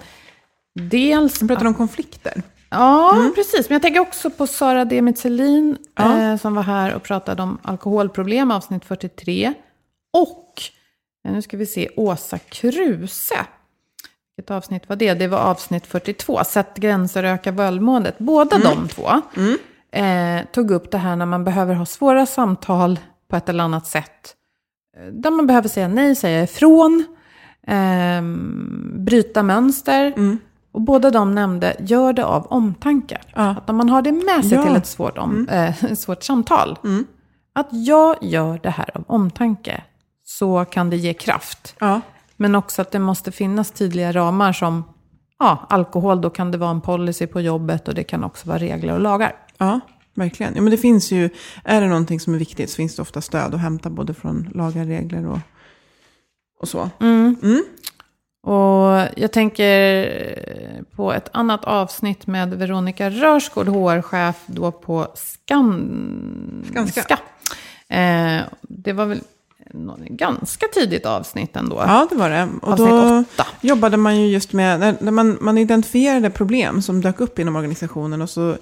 [0.76, 1.42] Dels...
[1.42, 2.42] Vi pratar om konflikter.
[2.70, 3.70] Ja, precis.
[3.70, 6.20] Men jag tänker också på Sara Demit Selin Ja.
[6.22, 9.54] eh, som var här och pratade om alkoholproblem, avsnitt 43.
[10.14, 10.62] Och,
[11.26, 13.36] eh, nu ska vi se, Åsa Kruse.
[14.38, 15.14] Vilket avsnitt var det?
[15.14, 18.16] Det var avsnitt 42, Sätt gränser och öka välmåendet.
[18.18, 19.10] Båda de två
[19.92, 23.88] eh, tog upp det här när man behöver ha svåra samtal på ett eller annat
[23.88, 24.36] sätt.
[25.00, 27.06] Eh, Där man behöver säga nej, säga ifrån,
[27.68, 30.14] ehm, bryta mönster.
[30.72, 33.22] Och båda de nämnde, gör det av omtanke.
[33.36, 33.50] Ja.
[33.50, 34.64] Att om man har det med sig Ja.
[34.66, 36.78] till ett svårt, om, eh, svårt samtal.
[37.54, 39.84] Att jag gör det här av omtanke.
[40.24, 41.76] Så kan det ge kraft.
[41.80, 42.02] Ja.
[42.38, 44.84] Men också att det måste finnas tydliga ramar som
[45.40, 48.58] ja, alkohol, då kan det vara en policy på jobbet och det kan också vara
[48.58, 49.36] regler och lagar.
[49.58, 49.80] Ja,
[50.20, 50.56] verkligen.
[50.56, 51.30] Ja, men det finns ju,
[51.64, 54.50] är det någonting som är viktigt så finns det ofta stöd att hämta både från
[54.56, 55.40] lagar, regler och,
[56.60, 56.90] och så.
[58.44, 66.66] Och jag tänker på ett annat avsnitt med Veronica Rörsgård, HR-chef då på Skan...
[66.72, 67.02] Skanska.
[67.02, 67.14] Ska.
[67.96, 69.22] Eh, det var väl
[69.74, 71.76] nå- ganska tidigt avsnitt ändå.
[71.88, 72.50] Ja, det var det.
[72.62, 73.48] Och Avsnitt då åtta.
[73.62, 78.22] jobbade man ju just med, när man, man identifierade problem som dök upp inom organisationen
[78.22, 78.58] och så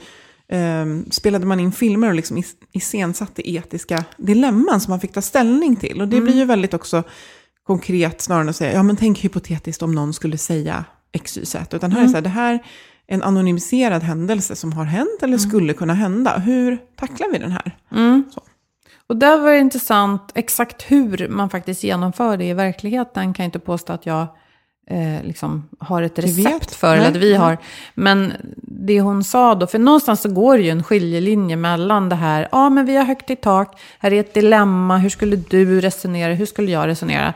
[0.51, 5.21] ehm, spelade man in filmer och liksom is, iscensatte etiska dilemman som man fick ta
[5.21, 6.01] ställning till.
[6.01, 7.03] Och det blir ju väldigt också
[7.63, 11.45] konkret snarare än att säga, ja men tänk hypotetiskt om någon skulle säga X, Y,
[11.45, 11.75] Z.
[11.75, 12.60] Utan här är det så här, det här är
[13.07, 16.38] en anonymiserad händelse som har hänt eller skulle kunna hända.
[16.38, 17.77] Hur tacklar vi den här?
[18.33, 18.41] Så.
[19.07, 23.33] Och där var det intressant exakt hur man faktiskt genomför det i verkligheten.
[23.33, 24.27] Kan jag inte påstå att jag
[24.88, 27.10] eh, liksom har ett recept för, eller Nej.
[27.10, 27.58] att vi har.
[27.93, 32.15] Men det hon sa då, för någonstans så går det ju en skiljelinje mellan det
[32.15, 35.82] här, ja men vi har högt i tak, här är ett dilemma, hur skulle du
[35.82, 37.34] resonera, hur skulle jag resonera?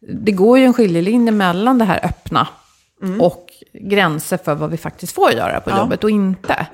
[0.00, 2.48] Det går ju en skiljelinje mellan det här öppna
[3.20, 5.76] och gränser för vad vi faktiskt får göra på Mm.
[5.78, 5.82] Ja.
[5.82, 5.84] Mm.
[5.84, 6.66] jobbet och inte.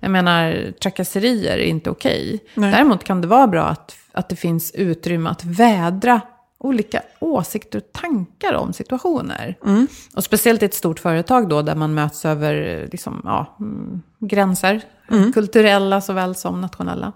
[0.00, 2.40] Jag menar, trakasserier är inte okej.
[2.54, 2.72] Nej.
[2.72, 6.20] Däremot kan det vara bra att, att det finns utrymme att vädra
[6.58, 9.58] olika åsikter och tankar om situationer.
[9.64, 9.86] Mm.
[10.16, 14.82] Och speciellt i ett stort företag då, där man möts över liksom, ja, mm, gränser.
[15.10, 15.32] Mm.
[15.32, 17.12] Kulturella såväl som nationella.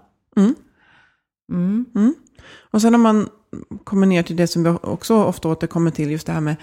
[2.71, 3.29] Och sen när man
[3.83, 6.55] kommer ner till det som vi också ofta återkommer till, just det här med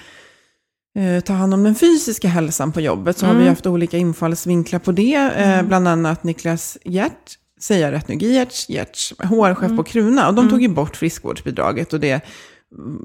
[0.99, 4.79] eh, ta hand om den fysiska hälsan på jobbet, så har vi haft olika infallsvinklar
[4.79, 5.15] på det.
[5.15, 10.29] Eh, bland annat Niklas Hjert, säger jag rätt nu, Giertz, Giertz, HR-chef på Kruna.
[10.29, 12.23] Och de tog ju bort friskvårdsbidraget och det mm,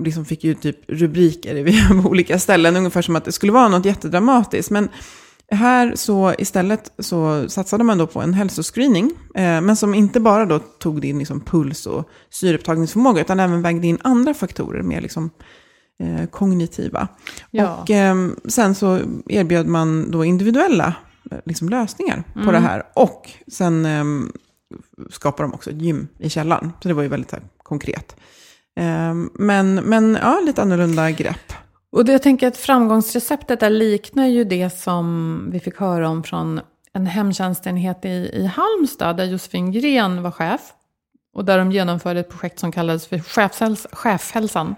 [0.03, 3.85] liksom fick ju typ rubriker via olika ställen, ungefär som att det skulle vara något
[3.85, 4.71] jättedramatiskt.
[4.71, 4.89] Men
[5.51, 10.45] här så istället så satsade man då på en hälsoscreening, eh, men som inte bara
[10.45, 15.29] då tog in liksom puls och syreupptagningsförmåga, utan även vägde in andra faktorer, mer liksom
[15.99, 17.07] eh, kognitiva.
[17.51, 17.75] Ja.
[17.75, 20.95] Och eh, sen så erbjöd man då individuella
[21.31, 22.83] eh, liksom, lösningar på det här.
[22.95, 24.03] Och sen eh,
[25.09, 28.15] skapade de också ett gym i källaren, så det var ju väldigt här, konkret.
[28.79, 31.53] Eh, men, men ja, lite annorlunda grepp.
[31.91, 36.23] Och det, jag tänker att framgångsreceptet där liknar ju det som vi fick höra om
[36.23, 36.61] från
[36.93, 40.61] en hemtjänstenhet i, i Halmstad, där Josefin Gren var chef.
[41.35, 44.75] Och där de genomförde ett projekt som kallades för chefshäls chefhälsan.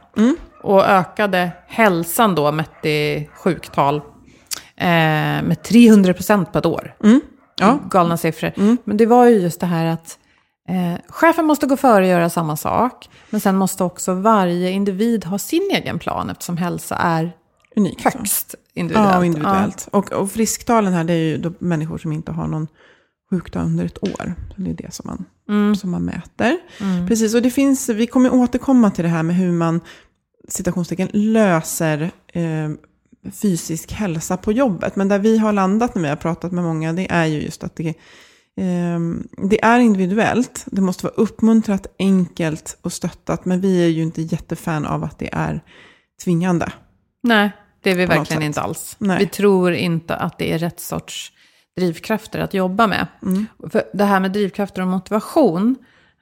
[0.63, 3.95] Och ökade hälsan då, mätt i sjuktal,
[4.75, 4.86] eh,
[5.43, 6.95] med 300 procent på ett år.
[7.60, 7.79] Ja.
[7.89, 8.51] Galna siffror.
[8.84, 10.17] Men det var ju just det här att
[10.69, 13.10] eh, chefen måste gå före och göra samma sak.
[13.30, 17.32] Men sen måste också varje individ ha sin egen plan eftersom hälsa är
[17.75, 18.01] Unikt.
[18.01, 18.10] så.
[18.10, 19.12] högst individuellt.
[19.13, 19.88] Ja, och individuellt.
[19.91, 22.67] Och, och frisktalen här, det är ju då människor som inte har någon
[23.30, 24.36] sjukdom under ett år.
[24.56, 26.58] Så det är det som man, som man mäter.
[27.08, 29.82] Precis, och det finns, vi kommer återkomma till det här med hur man,
[30.47, 32.69] citationstecken, löser eh,
[33.32, 34.95] fysisk hälsa på jobbet.
[34.95, 37.63] Men där vi har landat när vi har pratat med många, det är ju just
[37.63, 37.93] att det,
[39.49, 40.65] det är individuellt.
[40.65, 43.45] Det måste vara uppmuntrat, enkelt och stöttat.
[43.45, 45.63] Men vi är ju inte jättefan av att det är
[46.23, 46.71] tvingande.
[47.23, 48.95] Nej, det är vi verkligen inte alls.
[48.99, 49.19] Nej.
[49.19, 51.31] Vi tror inte att det är rätt sorts
[51.77, 53.07] drivkrafter att jobba med.
[53.21, 53.45] Mm.
[53.69, 55.75] För det här med drivkrafter och motivation,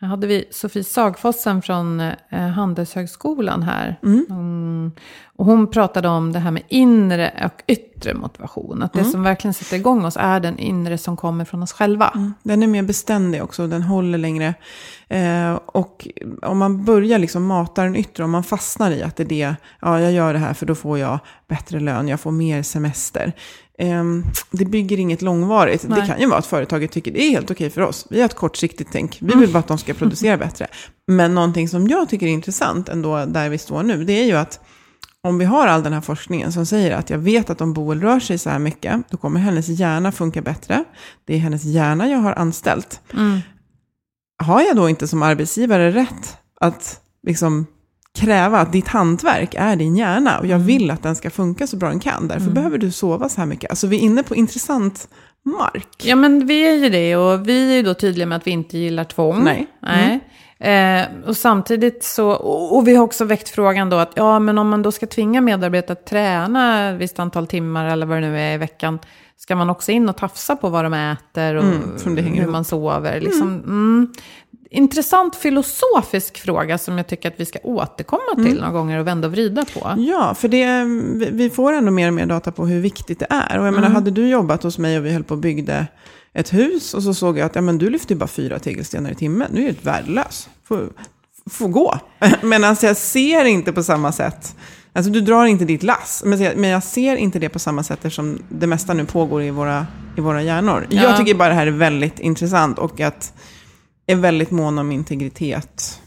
[0.04, 4.00] här hade vi Sofie Sagfossen från eh, Handelshögskolan här.
[4.04, 4.92] Mm.
[5.36, 8.84] Och hon pratade om det här med inre och yttre motivation.
[8.84, 12.34] Att det som verkligen sätter igång oss är den inre som kommer från oss själva.
[12.44, 14.54] Den är mer beständig också, den håller längre.
[15.08, 16.08] Eh, och
[16.42, 19.56] om man börjar liksom mata den yttre, om man fastnar i att det är det,
[19.80, 23.34] ja jag gör det här för då får jag bättre lön, jag får mer semester.
[23.80, 24.04] Eh,
[24.52, 25.86] det bygger inget långvarigt.
[25.88, 26.02] Nej.
[26.02, 28.08] Det kan ju vara att företaget tycker det är helt okej för oss.
[28.10, 30.68] Vi har ett kortsiktigt tänk, vi vill bara att de ska producera bättre.
[31.08, 34.34] Men någonting som jag tycker är intressant ändå, där vi står nu, det är ju
[34.34, 34.60] att
[35.28, 38.02] om vi har all den här forskningen som säger att jag vet att om Boel
[38.02, 40.84] rör sig så här mycket, då kommer hennes hjärna funka bättre.
[41.26, 43.02] Det är hennes hjärna jag har anställt.
[44.44, 47.68] Har jag då inte som arbetsgivare rätt att liksom
[48.20, 51.78] kräva att ditt hantverk är din hjärna och jag vill att den ska funka så
[51.78, 52.28] bra den kan.
[52.28, 53.70] Därför behöver du sova så här mycket.
[53.70, 55.08] Alltså vi är inne på intressant
[55.46, 55.88] mark.
[56.04, 57.16] Ja, men vi är ju det.
[57.16, 59.44] Och vi är ju då tydliga med att vi inte gillar tvång.
[59.44, 59.68] Nej.
[59.80, 60.20] Nej.
[60.60, 64.58] Eh, och samtidigt så, och, och vi har också väckt frågan då att, ja men
[64.58, 68.22] om man då ska tvinga medarbetare att träna ett visst antal timmar eller vad det
[68.22, 69.00] nu är i veckan,
[69.38, 72.52] ska man också in och tafsa på vad de äter och Mm, hur ihop.
[72.52, 73.22] man sover?
[73.22, 74.14] Liksom, mm.
[74.76, 79.28] Intressant filosofisk fråga som jag tycker att vi ska återkomma till några gånger och vända
[79.28, 79.94] och vrida på.
[79.98, 80.84] Ja, för det,
[81.32, 83.60] vi- får ändå mer och mer data på hur viktigt det är.
[83.60, 85.88] Och jag menar, hade du jobbat hos mig och vi höll på och byggde
[86.34, 89.16] ett hus och så såg jag att ja, men du lyfter bara fyra tegelstenar i
[89.16, 89.48] timmen.
[89.52, 90.50] Nu är du värdelös.
[90.68, 90.90] Får,
[91.50, 92.00] får gå.
[92.42, 94.56] Men alltså jag ser inte på samma sätt.
[94.94, 96.24] Alltså du drar inte ditt lass.
[96.26, 99.44] Men jag, men jag ser inte det på samma sätt eftersom det mesta nu pågår
[99.44, 100.88] i våra, i våra hjärnor.
[100.90, 101.02] Ja.
[101.04, 103.34] Jag tycker bara det här är väldigt intressant och att
[104.06, 106.00] är väldigt mån om integritet.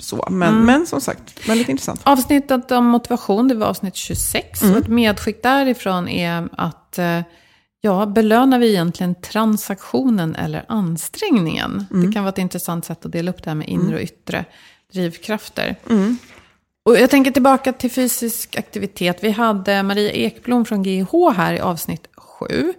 [0.00, 0.26] Så.
[0.30, 2.00] Men, men som sagt, väldigt intressant.
[2.04, 4.62] Avsnittet om motivation, det var avsnitt 26.
[4.62, 7.20] Och ett medskick därifrån är att eh,
[7.80, 11.84] ja, belönar vi egentligen transaktionen eller ansträngningen?
[11.90, 14.44] Det kan vara ett intressant sätt att dela upp det här med inre och yttre
[14.92, 15.76] drivkrafter.
[16.84, 19.18] Och jag tänker tillbaka till fysisk aktivitet.
[19.20, 22.72] Vi hade Maria Ekblom från GH här i avsnitt 7.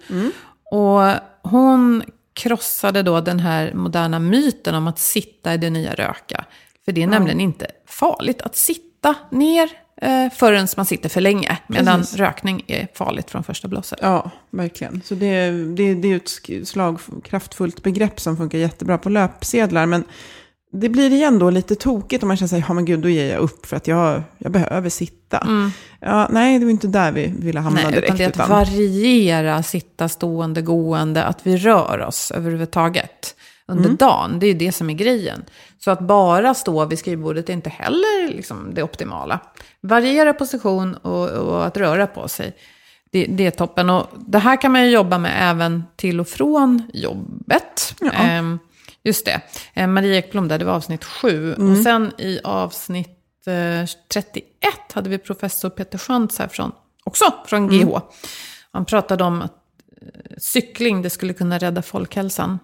[0.71, 1.13] Och
[1.51, 6.45] hon krossade då den här moderna myten om att sitta är det nya röka.
[6.85, 9.69] För det är nämligen inte farligt att sitta ner
[10.01, 11.57] eh, förrän man sitter för länge.
[11.67, 12.17] Medan Precis.
[12.17, 13.99] rökning är farligt från första blåset.
[14.01, 15.01] Ja, verkligen.
[15.05, 19.85] Så det, det, det är ett slagkraftfullt begrepp som funkar jättebra på löpsedlar.
[19.85, 20.03] Men
[20.75, 23.31] det blir igen då lite tokigt om man känner sig, ja men gud, då ger
[23.31, 25.47] jag upp för att jag, jag behöver sitta.
[25.99, 28.19] Ja, nej, det var inte där vi ville hamna Nej, direkt.
[28.19, 33.35] utan att variera, sitta, stående, gående, att vi rör oss överhuvudtaget
[33.67, 34.39] under dagen.
[34.39, 35.43] Det är ju det som är grejen.
[35.79, 39.39] Så att bara stå vid skrivbordet är inte heller liksom det optimala.
[39.81, 42.55] Variera position och, och att röra på sig.
[43.11, 43.89] Det, det är toppen.
[43.89, 47.95] Och det här kan man ju jobba med även till och från jobbet.
[48.13, 48.59] Ehm,
[49.03, 49.41] just det.
[49.73, 51.53] Ehm, Maria Ekblom där, det var avsnitt 7.
[51.53, 54.45] Och sen i avsnitt eh, 31
[54.93, 56.71] hade vi professor Peter Schantz här från,
[57.03, 57.97] också från GH.
[58.71, 59.53] Han pratade om att
[60.01, 62.59] eh, cykling, det skulle kunna rädda folkhälsan.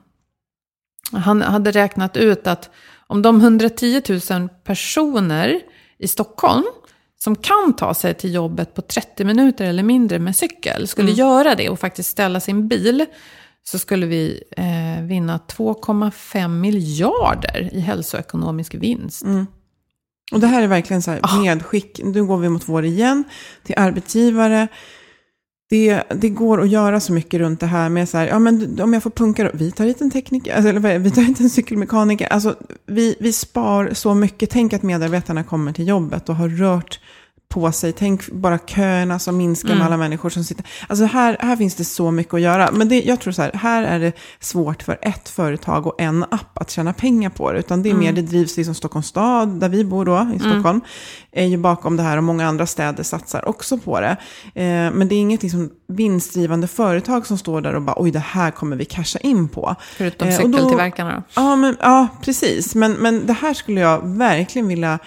[1.12, 2.70] Han hade räknat ut att
[3.08, 5.62] om de 110 000 personer
[5.98, 6.66] i Stockholm
[7.20, 11.56] som kan ta sig till jobbet på 30 minuter eller mindre med cykel skulle göra
[11.56, 13.06] det och faktiskt ställa sin bil
[13.64, 19.24] så skulle vi eh, vinna 2,5 miljarder i hälsoekonomisk vinst.
[20.32, 22.00] Och det här är verkligen så här medskick.
[22.04, 23.24] Nu går vi mot vår igen.
[23.64, 24.68] Till arbetsgivare.
[25.70, 28.82] Det, det går att göra så mycket runt det här med så här, ja men
[28.82, 31.40] om jag får punka då, vi tar hit en tekniker, alltså, eller vi tar hit
[31.40, 32.28] en cykelmekaniker.
[32.28, 34.50] Alltså vi, vi spar så mycket.
[34.50, 37.00] Tänk att medarbetarna kommer till jobbet och har rört
[37.50, 37.92] på sig.
[37.94, 40.66] Tänk bara köerna som minskar med alla människor som sitter.
[40.88, 42.70] Alltså här, här finns det så mycket att göra.
[42.72, 46.24] Men det, jag tror så här, här är det svårt för ett företag och en
[46.24, 47.60] app att tjäna pengar på det.
[47.60, 50.82] Utan det är mer, det drivs liksom Stockholms stad, där vi bor då, i Stockholm,
[51.32, 54.18] är ju bakom det här och många andra städer satsar också på det.
[54.54, 58.20] Eh, men det är inget liksom vinstdrivande företag som står där och bara, oj det
[58.20, 59.76] här kommer vi casha in på.
[59.98, 61.24] Förutom Eh, cykeltillverkarna då.
[61.42, 62.76] Ja, men, ja precis.
[62.76, 65.00] Men, men det här skulle jag verkligen vilja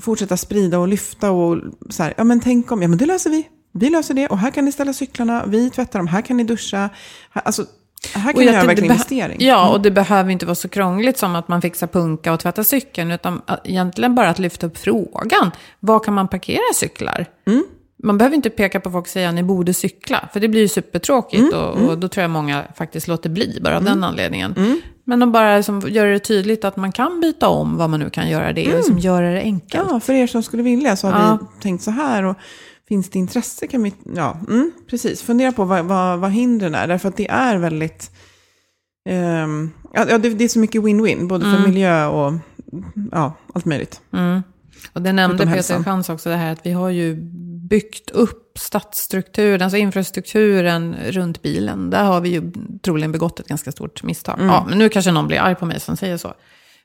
[0.00, 1.58] fortsätta sprida och lyfta och
[1.90, 3.48] så här, ja men tänk om, ja men det löser vi.
[3.72, 6.44] Vi löser det och här kan ni ställa cyklarna, vi tvättar dem, här kan ni
[6.44, 6.90] duscha.
[7.30, 7.66] Här, alltså,
[8.14, 9.36] här kan Och göra verkligen investering.
[9.40, 12.62] Ja, och det behöver inte vara så krångligt som att man fixar punka och tvättar
[12.62, 13.10] cykeln.
[13.10, 15.50] Utan att- egentligen bara att lyfta upp frågan.
[15.80, 17.26] Var kan man parkera cyklar?
[17.46, 17.64] Mm.
[18.02, 20.28] Man behöver inte peka på folk och säga ni borde cykla.
[20.32, 21.42] För det blir ju supertråkigt.
[21.42, 24.54] Mm, och, och då tror jag många faktiskt låter bli, bara av den anledningen.
[25.06, 25.18] Mm.
[25.18, 28.10] Men de bara liksom gör det tydligt att man kan byta om vad man nu
[28.10, 28.68] kan göra det.
[28.70, 29.82] Och liksom göra det enkelt.
[29.82, 29.94] Mm.
[29.94, 31.38] Ja, för er som skulle vilja så har Ja.
[31.40, 32.22] vi tänkt så här.
[32.24, 32.36] Och
[32.88, 35.22] finns det intresse kan vi, ja, mm, precis.
[35.22, 36.86] Fundera på vad, vad, vad hindren är.
[36.86, 38.10] Därför att det är väldigt,
[39.08, 41.26] ehm, ja, det, det är så mycket win-win.
[41.28, 41.56] Både Mm.
[41.62, 42.32] för miljö och
[43.12, 44.00] ja, allt möjligt.
[44.92, 45.82] Och det nämnde Peter.
[45.82, 47.16] Chans också, det här att vi har ju
[47.74, 51.90] byggt upp stadsstrukturen, alltså infrastrukturen runt bilen.
[51.90, 52.52] Där har vi ju
[52.82, 54.34] troligen begått ett ganska stort misstag.
[54.38, 54.46] Mm.
[54.46, 56.34] Ja, men nu kanske någon blir arg på mig som säger så.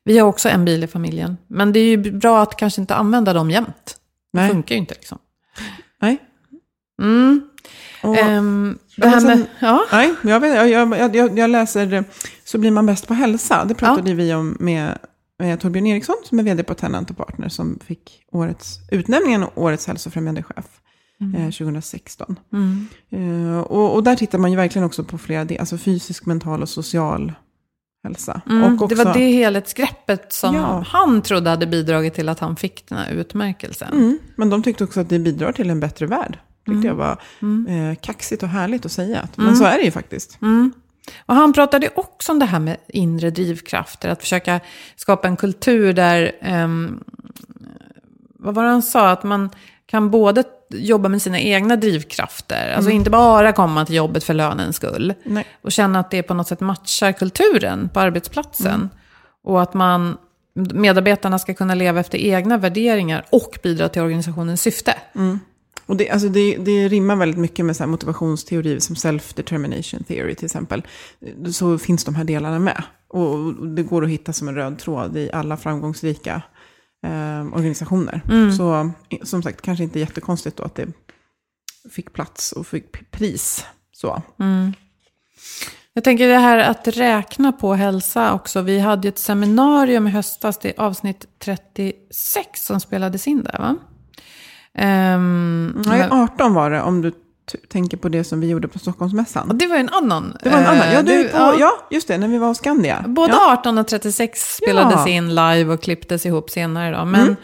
[0.04, 1.38] Vi har också en bil i familjen.
[1.48, 3.98] Men det är ju bra att kanske inte använda dem jämt.
[4.34, 4.50] Det Nej.
[4.50, 5.18] funkar ju inte liksom.
[6.02, 6.18] Nej.
[7.02, 7.42] Mm.
[8.04, 9.86] Och, Ehm, det men här med, sen- ja.
[9.92, 12.04] Nej, jag, vet, jag, jag, jag, jag läser
[12.44, 13.66] Så blir man bäst på hälsa.
[13.66, 14.98] Det pratade vi om med
[15.60, 20.66] Torbjörn Eriksson som är vd på Tenant Partner som fick årets, utnämningen Årets hälsofrämjande chef
[21.38, 22.40] eh, 2016.
[22.54, 22.88] Mm.
[23.10, 26.62] Eh, och, och där tittar man ju verkligen också på flera delar, alltså fysisk, mental
[26.62, 27.34] och social
[28.04, 28.42] hälsa.
[28.50, 30.84] Mm, och också, Det var det helhetsgreppet som Ja.
[30.88, 33.94] han trodde hade bidragit till att han fick den här utmärkelsen.
[33.94, 36.40] Mm, men de tyckte också att det bidrar till en bättre värld.
[36.66, 36.86] tyckte Mm.
[36.86, 37.18] jag var
[37.92, 39.28] eh, kaxigt och härligt att säga.
[39.36, 40.38] Men så är det ju faktiskt.
[41.10, 41.24] Mm.
[41.26, 44.60] Och han pratade också om det här med inre drivkrafter, att försöka
[44.96, 47.04] skapa en kultur där, ehm,
[48.40, 49.50] vad var det han sa, att man
[49.86, 54.76] kan både jobba med sina egna drivkrafter, alltså inte bara komma till jobbet för lönens
[54.76, 55.46] skull, Nej.
[55.62, 58.90] och känna att det på något sätt matchar kulturen på arbetsplatsen.
[59.44, 60.18] Och att man,
[60.54, 64.96] medarbetarna ska kunna leva efter egna värderingar och bidra till organisationens syfte.
[65.90, 70.46] Och det, alltså det, det rimmar väldigt mycket med så motivationsteorier som self-determination theory till
[70.46, 70.84] exempel.
[71.54, 72.84] Så finns de här delarna med.
[73.08, 76.42] Och det går att hitta som en röd tråd i alla framgångsrika
[77.06, 78.22] eh, organisationer.
[78.58, 80.88] Så i- som sagt, kanske inte jättekonstigt då att det
[81.92, 83.66] fick plats och fick pris.
[83.92, 84.22] Så.
[85.94, 88.62] Jag tänker det här att räkna på hälsa också.
[88.62, 93.58] Vi hade ju ett seminarium i höstas, det är avsnitt 36 som spelades in där
[93.60, 93.76] va?
[94.80, 97.12] Ehm, Nej, men- 18 var det om du
[97.70, 99.58] tänker på det som vi gjorde på Stockholmsmässan.
[99.58, 100.38] det var en annan.
[100.44, 100.92] Det var en annan.
[100.94, 101.56] Ja, eh, du, på, ja.
[101.60, 103.04] ja, just det, när vi var hos Skandia.
[103.08, 103.54] Både ja.
[103.60, 107.06] 18 och 36 spelades in live och klipptes ihop senare då.
[107.06, 107.36] Men Mm.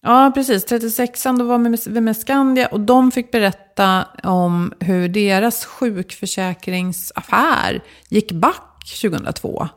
[0.00, 0.64] ja, precis.
[0.64, 1.58] 36 då var
[1.90, 9.68] vi med Skandia och de fick berätta om hur deras sjukförsäkringsaffär gick back 2002.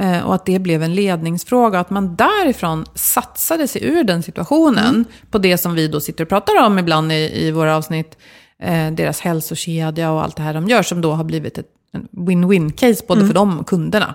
[0.00, 1.80] Eh, Och att det blev en ledningsfråga.
[1.80, 4.88] Att man därifrån satsade sig ur den situationen.
[4.94, 5.04] Mm.
[5.30, 8.16] På det som vi då sitter och pratar om ibland i, i våra avsnitt.
[8.62, 10.82] Eh, deras hälsokedja och allt det här de gör.
[10.82, 11.66] Som då har blivit ett
[12.10, 14.14] win-win-case både för dem och kunderna.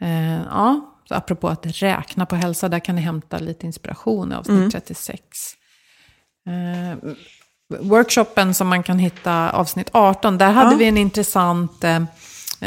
[0.00, 2.68] Eh, ja, så apropå att räkna på hälsa.
[2.68, 5.20] Där kan ni hämta lite inspiration i avsnitt 36.
[6.48, 7.10] Eh,
[7.80, 10.76] workshopen som man kan hitta avsnitt 18, där hade Ja.
[10.76, 12.02] vi en intressant eh,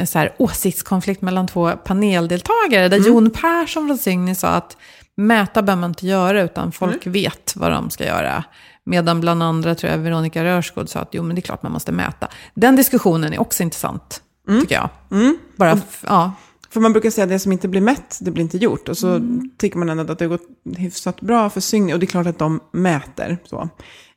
[0.06, 2.88] så här, åsiktskonflikt mellan två paneldeltagare.
[2.90, 4.78] Där Jon Persson från Signy sa att
[5.18, 8.44] mäta behöver man inte göra, utan folk vet vad de ska göra.
[8.86, 11.72] Medan bland andra, tror jag, Veronica Rörsgård sa att jo, men det är klart man
[11.72, 12.28] måste mäta.
[12.54, 14.22] Den diskussionen är också intressant,
[14.62, 14.90] tycker jag.
[15.56, 16.32] Bara, f- ja.
[16.74, 18.90] För man brukar säga att det som inte blir mätt, det blir inte gjort.
[18.90, 19.50] Och så Mm.
[19.58, 20.48] tycker man ändå att det har gått
[20.78, 21.94] hyfsat bra för Signy.
[21.94, 23.38] Och det är klart att de mäter.
[23.46, 23.62] Så.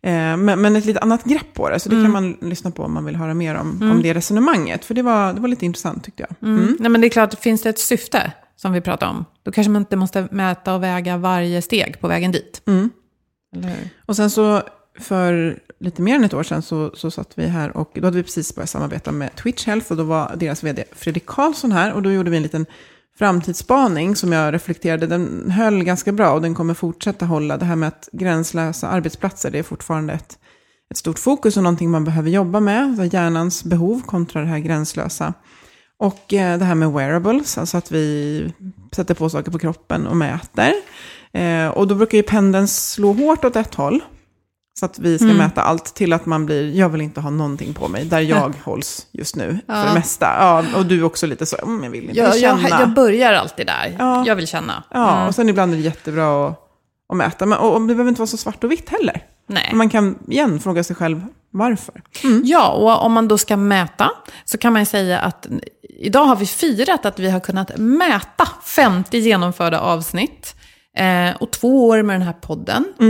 [0.03, 1.81] Eh, men, men ett lite annat grepp på det.
[1.81, 2.05] Så det Mm.
[2.13, 4.85] kan man lyssna på om man vill höra mer om, om det resonemanget.
[4.85, 6.49] För det var, det var lite intressant tyckte jag.
[6.49, 6.77] Mm.
[6.81, 9.71] Nej, men det är klart, finns det ett syfte som vi pratar om, då kanske
[9.71, 12.63] man inte måste mäta och väga varje steg på vägen dit.
[12.67, 12.91] Mm.
[14.07, 14.63] Och sen så
[15.01, 18.17] för lite mer än ett år sedan så, så satt vi här och då hade
[18.17, 21.93] vi precis börjat samarbeta med Twitch Health och då var deras vd Fredrik Karlsson här
[21.93, 22.67] och då gjorde vi en liten
[23.19, 27.57] framtidsspaning som jag reflekterade, den höll ganska bra och den kommer fortsätta hålla.
[27.57, 30.39] Det här med att gränslösa arbetsplatser, det är fortfarande ett,
[30.91, 32.97] ett stort fokus och någonting man behöver jobba med.
[32.97, 35.35] Så hjärnans behov kontra det här gränslösa.
[35.99, 38.53] Och eh, det här med wearables, alltså att vi
[38.93, 40.73] sätter på saker på kroppen och mäter.
[41.33, 44.03] Eh, och då brukar ju pendeln slå hårt åt ett håll.
[44.81, 45.37] Så att vi ska Mm.
[45.37, 48.55] mäta allt till att man blir, jag vill inte ha någonting på mig, där jag
[48.65, 49.75] hålls just nu Ja.
[49.75, 50.27] för det mesta.
[50.39, 52.81] Ja, och du också lite så, mm, jag vill inte Jag, jag, känna.
[52.81, 53.97] jag börjar alltid där.
[53.99, 54.25] Ja.
[54.27, 54.83] Jag vill känna.
[54.91, 55.29] ja, Mm.
[55.29, 56.59] och sen ibland är det jättebra att,
[57.13, 57.47] att mäta.
[57.47, 59.23] Men, och, och det behöver inte vara så svart och vitt heller.
[59.49, 59.71] Nej.
[59.75, 62.03] Man kan igen fråga sig själv varför.
[62.45, 64.11] Ja, och om man då ska mäta
[64.45, 65.47] så kan man säga att
[66.01, 70.55] idag har vi firat att vi har kunnat mäta 50 genomförda avsnitt
[70.99, 72.85] eh, och två år med den här podden.
[73.01, 73.07] Eh,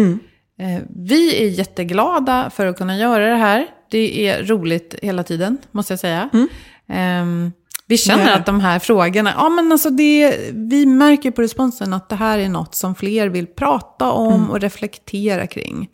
[0.89, 3.67] vi är jätteglada för att kunna göra det här.
[3.91, 6.29] Det är roligt hela tiden, måste jag säga.
[6.89, 7.53] Ehm,
[7.87, 12.09] vi känner att de här frågorna, ja men alltså det, vi märker på responsen att
[12.09, 15.91] det här är något som fler vill prata om och reflektera kring.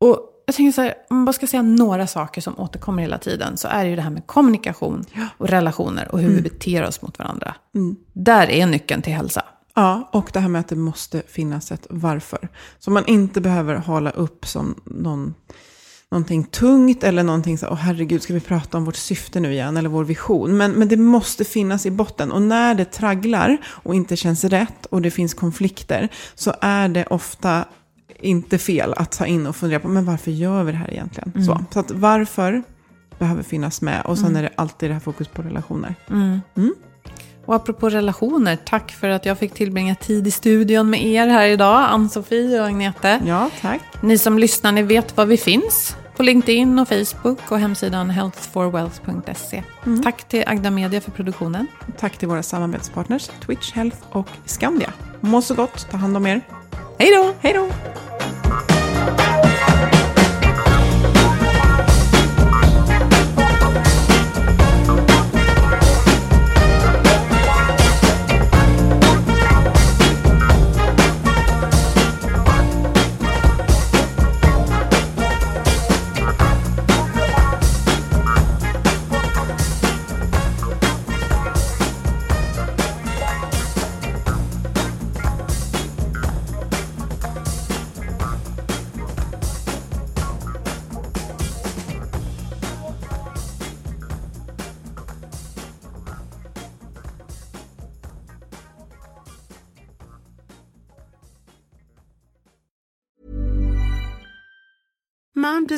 [0.00, 3.18] Och jag tänker så här, om man bara ska säga några saker som återkommer hela
[3.18, 5.04] tiden, så är det ju det här med kommunikation
[5.38, 7.54] och relationer och hur vi beter oss mot varandra.
[8.12, 9.44] Där är nyckeln till hälsa.
[9.74, 12.48] Ja, och det här med att det måste finnas ett varför.
[12.78, 15.34] Så man inte behöver hala upp som någon,
[16.10, 19.76] någonting tungt eller någonting så åh herregud, ska vi prata om vårt syfte nu igen,
[19.76, 20.56] eller vår vision.
[20.56, 22.32] Men, men det måste finnas i botten.
[22.32, 27.06] Och när det tragglar och inte känns rätt och det finns konflikter, så är det
[27.06, 27.64] ofta
[28.20, 31.32] inte fel att ta in och fundera på, men varför gör vi det här egentligen?
[31.34, 31.46] Mm.
[31.46, 32.62] Så, så att varför
[33.18, 35.94] behöver finnas med och sen är det alltid det här fokus på relationer.
[37.46, 41.46] Och apropå relationer, tack för att jag fick tillbringa tid i studion med er här
[41.46, 43.20] idag, Ann-Sofie och Agnete.
[43.26, 43.80] Ja, tack.
[44.00, 45.96] Ni som lyssnar, ni vet var vi finns.
[46.16, 49.62] På LinkedIn och Facebook och hemsidan healthforwealth.se.
[50.02, 51.66] Tack till Agda Media för produktionen.
[51.98, 54.92] Tack till våra samarbetspartners Twitch Health och Skandia.
[55.20, 56.40] Må så gott, ta hand om er.
[56.98, 57.34] Hej då!
[57.40, 57.68] Hej då!